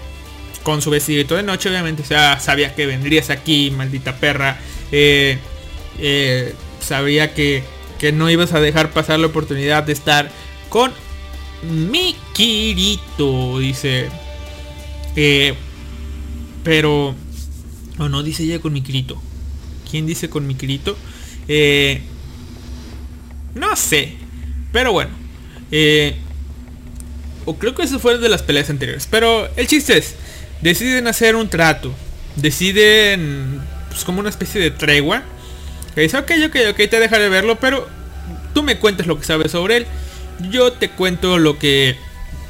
[0.63, 4.59] con su vestidito de noche, obviamente, o sea, sabía que vendrías aquí, maldita perra.
[4.91, 5.39] Eh,
[5.99, 7.63] eh, sabía que,
[7.99, 10.31] que no ibas a dejar pasar la oportunidad de estar
[10.69, 10.93] con
[11.71, 14.09] mi Kirito, dice.
[15.17, 15.55] Eh,
[16.63, 17.15] pero...
[17.99, 19.21] O no dice ella con mi Kirito.
[19.91, 20.97] ¿Quién dice con mi Kirito?
[21.47, 22.03] Eh,
[23.55, 24.15] no sé.
[24.73, 25.11] Pero bueno.
[25.71, 26.17] Eh,
[27.45, 29.07] o creo que eso fue de las peleas anteriores.
[29.11, 30.17] Pero el chiste es.
[30.61, 31.95] Deciden hacer un trato.
[32.37, 33.61] Deciden...
[33.89, 35.23] Pues como una especie de tregua.
[35.95, 37.57] Que dice, ok, ok, ok, te dejaré verlo.
[37.61, 37.87] Pero
[38.55, 39.87] tú me cuentas lo que sabes sobre él.
[40.51, 41.97] Yo te cuento lo que...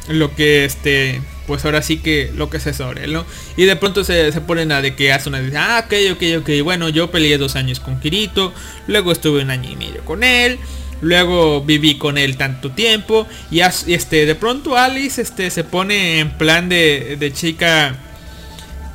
[0.09, 3.25] Lo que este pues ahora sí que lo que sé sobre ¿no?
[3.57, 6.23] Y de pronto se, se ponen a de que hace una dice, ah, ok, ok,
[6.41, 8.53] ok, bueno, yo peleé dos años con Kirito,
[8.87, 10.59] luego estuve un año y medio con él,
[11.01, 15.65] luego viví con él tanto tiempo, y, as, y este, de pronto Alice este, se
[15.65, 17.97] pone en plan de, de chica,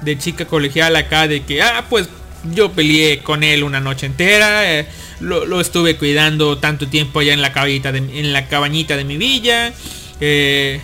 [0.02, 2.10] de chica colegial acá, de que, ah, pues
[2.54, 4.88] yo peleé con él una noche entera, eh,
[5.20, 9.04] lo, lo, estuve cuidando tanto tiempo allá en la cabañita de, en la cabañita de
[9.04, 9.74] mi villa,
[10.22, 10.82] eh,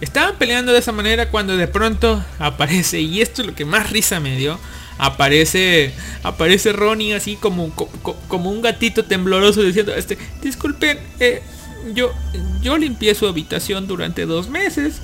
[0.00, 3.90] Estaban peleando de esa manera cuando de pronto aparece, y esto es lo que más
[3.90, 4.58] risa me dio,
[4.98, 7.70] aparece aparece Ronnie así como,
[8.28, 11.42] como, un gatito tembloroso diciendo, este, disculpen, eh,
[11.94, 12.12] yo,
[12.60, 15.00] yo limpié su habitación durante dos meses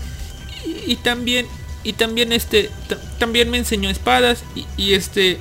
[0.87, 1.47] y también,
[1.83, 2.71] y también este,
[3.19, 4.45] también me enseñó espadas
[4.77, 5.39] y, este,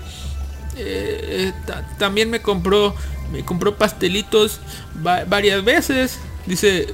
[0.78, 1.52] eh,
[1.98, 2.96] también me compró,
[3.32, 4.60] me compró pastelitos
[5.06, 6.20] va varias veces.
[6.46, 6.88] Dice,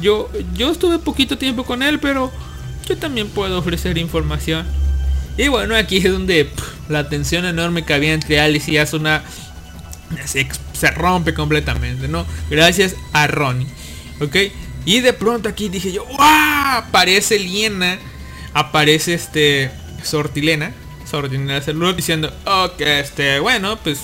[0.00, 2.30] yo, yo estuve poquito tiempo con él, pero
[2.86, 4.66] yo también puedo ofrecer información.
[5.36, 6.50] Y bueno, aquí es donde
[6.88, 9.22] la tensión enorme que había entre Alice y Asuna
[10.26, 12.26] se, se rompe completamente, ¿no?
[12.50, 13.66] Gracias a Ronnie.
[14.20, 14.36] ¿Ok?
[14.84, 16.18] Y de pronto aquí dije yo, ¡Wow!
[16.18, 17.98] Aparece Liena,
[18.54, 19.70] aparece este
[20.02, 20.72] Sortilena,
[21.08, 24.00] Sortilena celular diciendo, ok, este, bueno, pues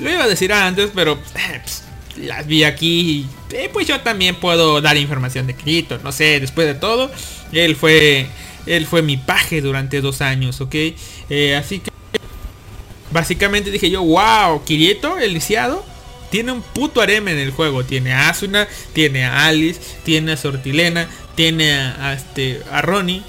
[0.00, 1.84] lo iba a decir antes, pero eh, pues,
[2.16, 6.40] las vi aquí y eh, pues yo también puedo dar información de Kirito, no sé,
[6.40, 7.10] después de todo,
[7.52, 8.26] él fue
[8.66, 10.74] él fue mi paje durante dos años, ¿ok?
[11.30, 11.90] Eh, así que
[13.12, 15.40] básicamente dije yo, wow, Kirito, el
[16.30, 20.36] tiene un puto harem en el juego, tiene a Asuna, tiene a Alice, tiene a
[20.36, 23.22] Sortilena, tiene a, este a Ronnie,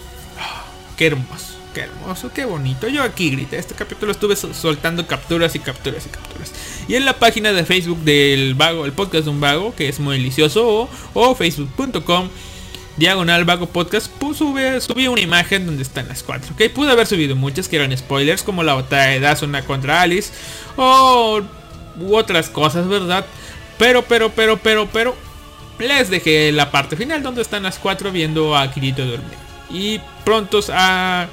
[0.98, 1.56] qué hermoso.
[1.74, 2.88] Qué hermoso, qué bonito.
[2.88, 3.58] Yo aquí grité.
[3.58, 6.52] Este capítulo estuve soltando capturas y capturas y capturas.
[6.88, 10.00] Y en la página de Facebook del vago, el podcast de un vago, que es
[10.00, 12.30] muy delicioso, o, facebook.com
[12.98, 16.52] Diagonal Vago Podcast, subí una imagen donde están las cuatro.
[16.56, 20.34] Ok, pude haber subido muchas que eran spoilers, como la batalla de Dazuna contra Alice,
[20.78, 21.42] o
[22.10, 23.24] otras cosas, ¿verdad?
[23.78, 25.16] Pero, pero, pero, pero, pero,
[25.78, 29.47] les dejé la parte final donde están las cuatro viendo a Kirito dormir.
[29.70, 31.28] Y prontos a,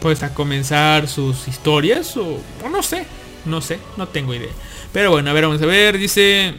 [0.00, 2.38] pues a comenzar sus historias, o,
[2.70, 3.06] no sé,
[3.44, 4.50] no sé, no tengo idea.
[4.92, 6.54] Pero bueno, a ver, vamos a ver, dice...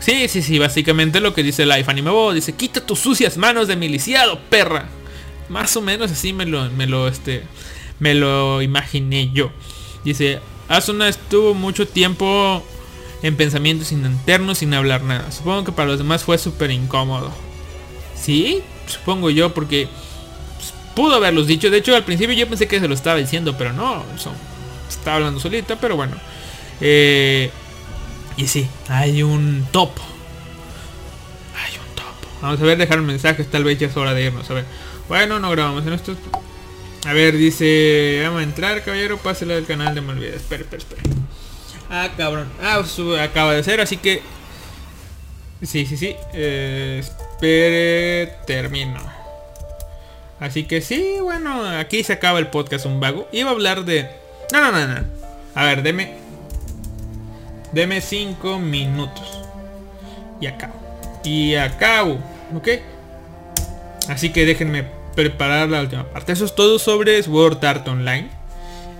[0.00, 3.68] Sí, sí, sí, básicamente lo que dice Life Anime Bo, dice, quita tus sucias manos
[3.68, 4.88] de miliciado, perra.
[5.48, 7.42] Más o menos así me lo, me lo, este,
[8.00, 9.50] me lo imaginé yo.
[10.04, 12.62] Dice, Asuna estuvo mucho tiempo
[13.22, 15.30] en pensamientos internos sin hablar nada.
[15.32, 17.32] Supongo que para los demás fue súper incómodo.
[18.14, 19.88] Sí, supongo yo, porque
[20.56, 21.70] pues, pudo haberlos dicho.
[21.70, 24.34] De hecho, al principio yo pensé que se lo estaba diciendo, pero no, son,
[24.88, 26.16] estaba hablando solita, pero bueno.
[26.80, 27.50] Eh,
[28.36, 30.02] y sí, hay un topo.
[31.56, 32.28] Hay un topo.
[32.42, 34.50] Vamos a ver, dejar mensajes, tal vez ya es hora de irnos.
[34.50, 34.64] A ver.
[35.08, 36.16] Bueno, no grabamos en esto.
[37.06, 40.34] A ver, dice, vamos a entrar, caballero, páselo del canal de Malvida.
[40.34, 41.02] Espera, espera, espera.
[41.90, 42.48] Ah, cabrón.
[42.62, 42.82] Ah,
[43.22, 44.22] acaba de ser, así que...
[45.62, 46.16] Sí, sí, sí.
[46.32, 47.04] Eh,
[47.34, 49.00] espere, termino.
[50.40, 53.28] Así que sí, bueno, aquí se acaba el podcast un vago.
[53.32, 54.08] Iba a hablar de...
[54.52, 55.06] No, no, no, no.
[55.54, 56.16] A ver, deme...
[57.72, 59.40] Deme 5 minutos.
[60.40, 60.74] Y acabo.
[61.24, 62.18] Y acabo.
[62.54, 62.68] ¿Ok?
[64.08, 64.84] Así que déjenme
[65.16, 66.32] preparar la última parte.
[66.32, 68.28] Eso es todo sobre Sword Art Online.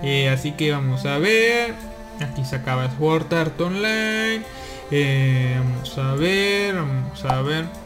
[0.03, 1.75] Eh, así que vamos a ver.
[2.21, 4.43] Aquí se acaba Sword Art Online.
[4.91, 6.75] Eh, vamos a ver.
[6.75, 7.84] Vamos a ver.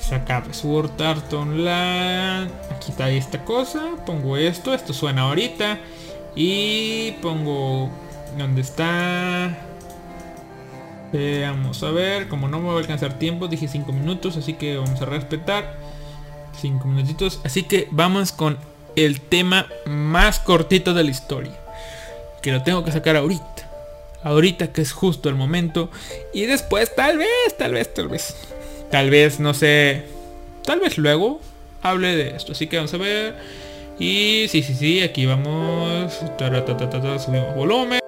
[0.00, 2.48] Se acaba Sword Art Online.
[2.74, 3.96] Aquí está esta cosa.
[4.06, 4.74] Pongo esto.
[4.74, 5.78] Esto suena ahorita.
[6.34, 7.90] Y pongo...
[8.38, 9.66] ¿Dónde está?
[11.12, 14.76] Vamos a ver, como no me va a alcanzar tiempo, dije 5 minutos, así que
[14.76, 15.76] vamos a respetar.
[16.60, 17.40] 5 minutitos.
[17.42, 18.58] Así que vamos con
[18.94, 21.52] el tema más cortito de la historia.
[22.42, 23.68] Que lo tengo que sacar ahorita.
[24.22, 25.90] Ahorita que es justo el momento.
[26.32, 28.36] Y después tal vez, tal vez, tal vez.
[28.90, 30.02] Tal vez, no sé.
[30.64, 31.40] Tal vez luego
[31.82, 32.52] hable de esto.
[32.52, 33.34] Así que vamos a ver.
[33.98, 36.20] Y sí, sí, sí, aquí vamos.
[37.18, 38.00] Subimos volumen.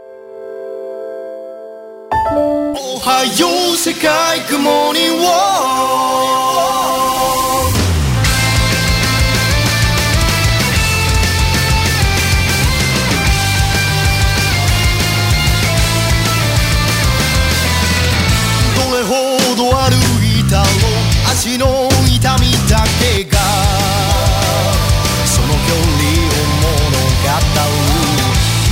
[21.43, 21.66] 足の
[22.07, 23.36] 痛みだけが
[25.26, 26.70] その距離を物
[27.18, 27.74] 語る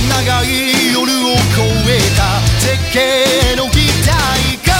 [0.07, 0.47] 長い
[0.93, 1.59] 夜を越
[1.91, 2.95] えた絶景
[3.57, 3.75] の期
[4.07, 4.15] 待
[4.65, 4.71] が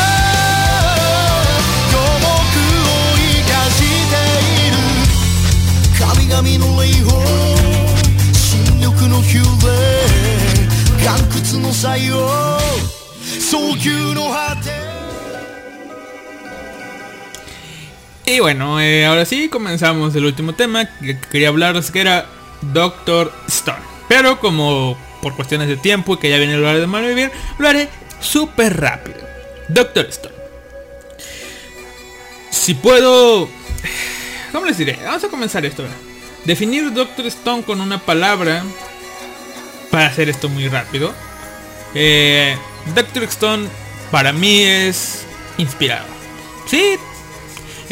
[1.91, 2.39] 両国
[2.79, 3.75] を生かし
[4.07, 4.15] て
[4.55, 4.79] いる。
[5.99, 7.11] 神々の霊峰
[8.33, 9.69] 新緑のヒューレ
[11.03, 12.15] 岩窟の採用
[13.19, 14.90] 早急の果て
[18.32, 22.27] Y bueno, eh, ahora sí comenzamos el último tema que quería hablaros que era
[22.61, 23.82] Doctor Stone.
[24.07, 27.67] Pero como por cuestiones de tiempo y que ya viene el hora de malvivir, lo
[27.67, 27.89] haré
[28.21, 29.17] súper rápido.
[29.67, 30.36] Doctor Stone.
[32.51, 33.49] Si puedo...
[34.53, 34.97] ¿Cómo les diré?
[35.03, 35.84] Vamos a comenzar esto.
[36.45, 38.64] Definir Doctor Stone con una palabra
[39.89, 41.14] para hacer esto muy rápido.
[41.93, 42.56] Eh,
[42.95, 43.68] Doctor Stone
[44.10, 45.26] para mí es
[45.57, 46.07] inspirador.
[46.65, 46.97] Sí,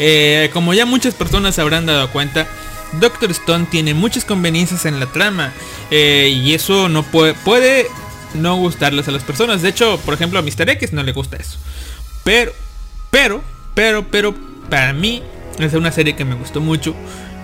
[0.02, 2.48] eh, como ya muchas personas habrán dado cuenta,
[2.98, 5.52] Doctor Stone tiene muchas conveniencias en la trama
[5.90, 7.86] eh, y eso no puede, puede
[8.32, 9.60] no gustarles a las personas.
[9.60, 10.70] De hecho, por ejemplo, a Mr.
[10.70, 11.58] X no le gusta eso.
[12.24, 12.52] Pero,
[13.10, 13.42] pero,
[13.74, 14.34] pero, pero,
[14.70, 15.22] para mí
[15.58, 16.94] es una serie que me gustó mucho.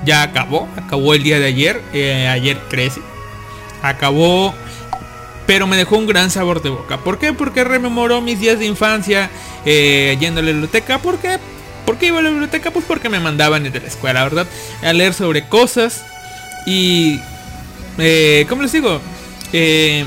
[0.07, 3.03] Ya acabó, acabó el día de ayer, eh, ayer 13.
[3.83, 4.55] Acabó,
[5.47, 6.99] pero me dejó un gran sabor de boca.
[6.99, 7.33] ¿Por qué?
[7.35, 9.31] Porque rememoró mis días de infancia
[9.67, 10.99] eh, yendo a la biblioteca.
[10.99, 11.39] ¿Por qué?
[11.87, 12.71] ¿Por qué iba a la biblioteca?
[12.71, 14.47] Pues porque me mandaban desde la escuela, ¿verdad?
[14.83, 16.05] A leer sobre cosas.
[16.67, 17.21] Y...
[17.99, 19.01] Eh, ¿Cómo les digo?
[19.53, 20.05] Eh,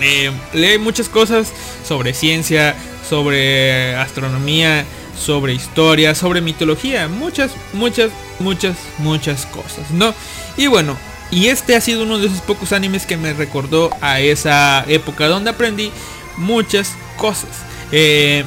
[0.00, 1.52] eh, leí muchas cosas
[1.86, 2.74] sobre ciencia,
[3.08, 4.84] sobre astronomía,
[5.18, 7.08] sobre historia, sobre mitología.
[7.08, 10.14] Muchas, muchas, muchas, muchas cosas, ¿no?
[10.56, 10.96] Y bueno,
[11.30, 15.26] y este ha sido uno de esos pocos animes que me recordó a esa época
[15.28, 15.90] donde aprendí
[16.36, 17.50] muchas cosas.
[17.92, 18.44] Eh,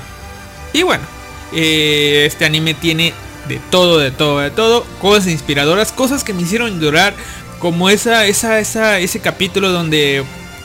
[0.73, 1.03] y bueno,
[1.53, 3.13] eh, este anime tiene
[3.47, 4.83] de todo, de todo, de todo.
[4.99, 7.13] Cosas inspiradoras, cosas que me hicieron llorar.
[7.59, 10.23] Como esa, esa, esa, ese capítulo donde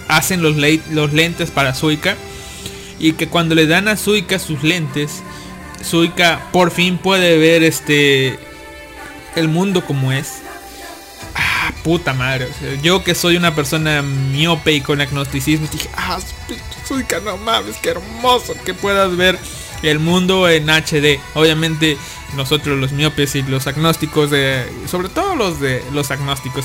[0.08, 2.16] hacen los, le- los lentes para Suika.
[2.98, 5.22] Y que cuando le dan a Suika sus lentes,
[5.82, 8.38] Suika por fin puede ver este
[9.34, 10.34] el mundo como es.
[11.34, 12.48] Ah, puta madre.
[12.82, 16.18] yo que soy una persona miope y con agnosticismo, dije, ah,
[16.86, 19.38] Suika, no mames, qué hermoso que puedas ver
[19.82, 21.20] el mundo en HD.
[21.34, 21.96] Obviamente
[22.36, 24.30] nosotros los miopes y los agnósticos,
[24.90, 26.64] sobre todo los de los agnósticos,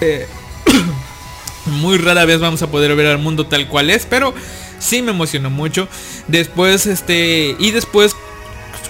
[0.00, 0.26] eh,
[1.66, 4.34] muy rara vez vamos a poder ver al mundo tal cual es, pero
[4.78, 5.88] sí me emocionó mucho.
[6.28, 8.14] Después, este, y después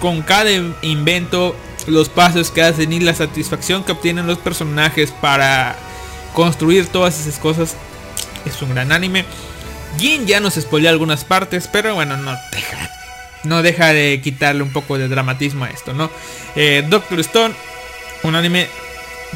[0.01, 0.51] con cada
[0.83, 5.77] invento, los pasos que hacen y la satisfacción que obtienen los personajes para
[6.35, 7.75] construir todas esas cosas,
[8.45, 9.25] es un gran anime.
[9.99, 12.91] Jin ya nos spoileó algunas partes, pero bueno, no deja,
[13.47, 16.11] no deja de quitarle un poco de dramatismo a esto, ¿no?
[16.55, 17.55] Eh, Doctor Stone,
[18.23, 18.69] un anime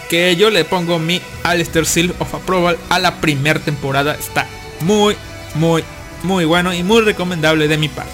[0.08, 4.14] que yo le pongo mi Alistair Seal of Approval a la primera temporada.
[4.14, 4.46] Está
[4.80, 5.16] muy,
[5.54, 5.84] muy,
[6.22, 8.12] muy bueno y muy recomendable de mi parte.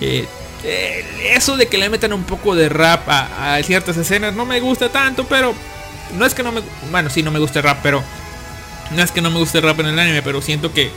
[0.00, 0.26] Eh,
[1.34, 4.88] eso de que le metan un poco de rap a, ciertas escenas no me gusta
[4.88, 5.54] tanto, pero
[6.18, 6.62] no es que no me...
[6.90, 8.02] Bueno, sí, no me gusta el rap, pero...
[8.92, 10.90] No es que no me guste el rap en el anime, pero siento que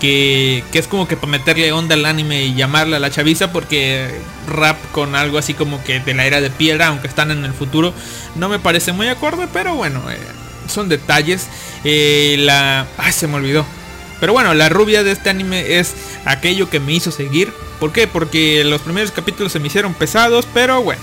[0.00, 4.10] que, es como que para meterle onda al anime y llamarle a la chaviza porque
[4.48, 7.52] rap con algo así como que de la era de piedra, aunque están en el
[7.52, 7.94] futuro,
[8.34, 10.18] no me parece muy acorde, pero bueno, eh,
[10.66, 11.46] son detalles.
[11.84, 12.86] Eh, la...
[12.98, 13.64] Ay, se me olvidó.
[14.18, 15.94] Pero bueno, la rubia de este anime es
[16.24, 17.52] aquello que me hizo seguir.
[17.78, 18.06] ¿Por qué?
[18.06, 21.02] Porque los primeros capítulos se me hicieron pesados, pero bueno.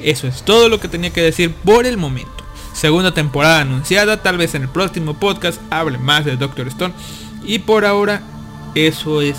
[0.00, 2.30] Eso es todo lo que tenía que decir por el momento.
[2.72, 6.94] Segunda temporada anunciada, tal vez en el próximo podcast hable más de Doctor Stone.
[7.44, 8.22] Y por ahora
[8.74, 9.36] eso es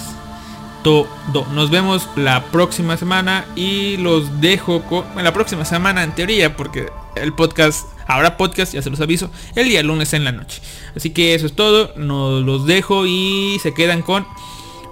[0.84, 1.08] todo.
[1.54, 6.92] Nos vemos la próxima semana y los dejo con la próxima semana en teoría porque
[7.16, 10.62] el podcast habrá podcast, ya se los aviso, el día lunes en la noche.
[10.96, 14.28] Así que eso es todo, nos los dejo y se quedan con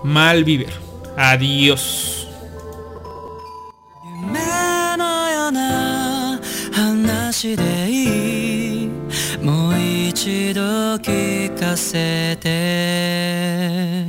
[0.04, 0.74] Malviver.
[1.18, 2.28] Adiós.
[10.23, 10.61] 一度
[10.98, 14.06] 聞かせて。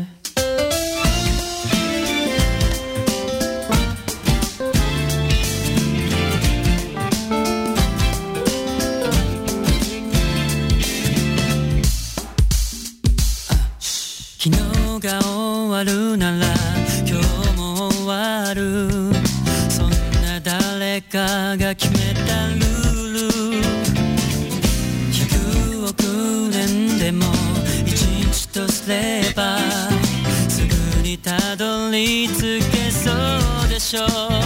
[14.38, 14.60] 昨日
[15.00, 16.44] が終わるなら
[17.06, 18.90] 今日も終わる。
[19.70, 19.90] そん
[20.20, 22.21] な誰かが決めた
[28.82, 29.58] すれば
[30.48, 30.60] す
[30.96, 34.41] ぐにたどり着けそうでしょう。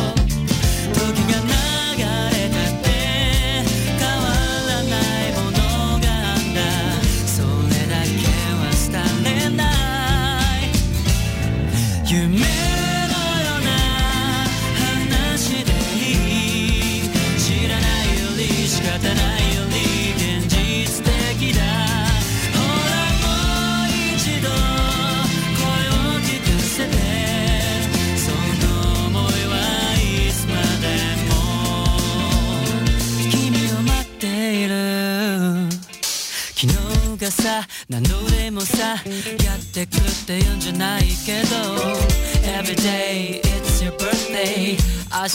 [37.43, 41.57] さ何度でもさやってくるって言うんじゃないけど
[42.43, 44.77] Everyday it's your birthday
[45.13, 45.29] 明日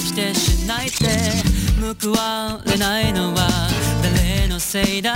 [0.00, 1.06] してしないって
[2.02, 3.48] 報われないのは
[4.02, 5.14] 誰のせいだ？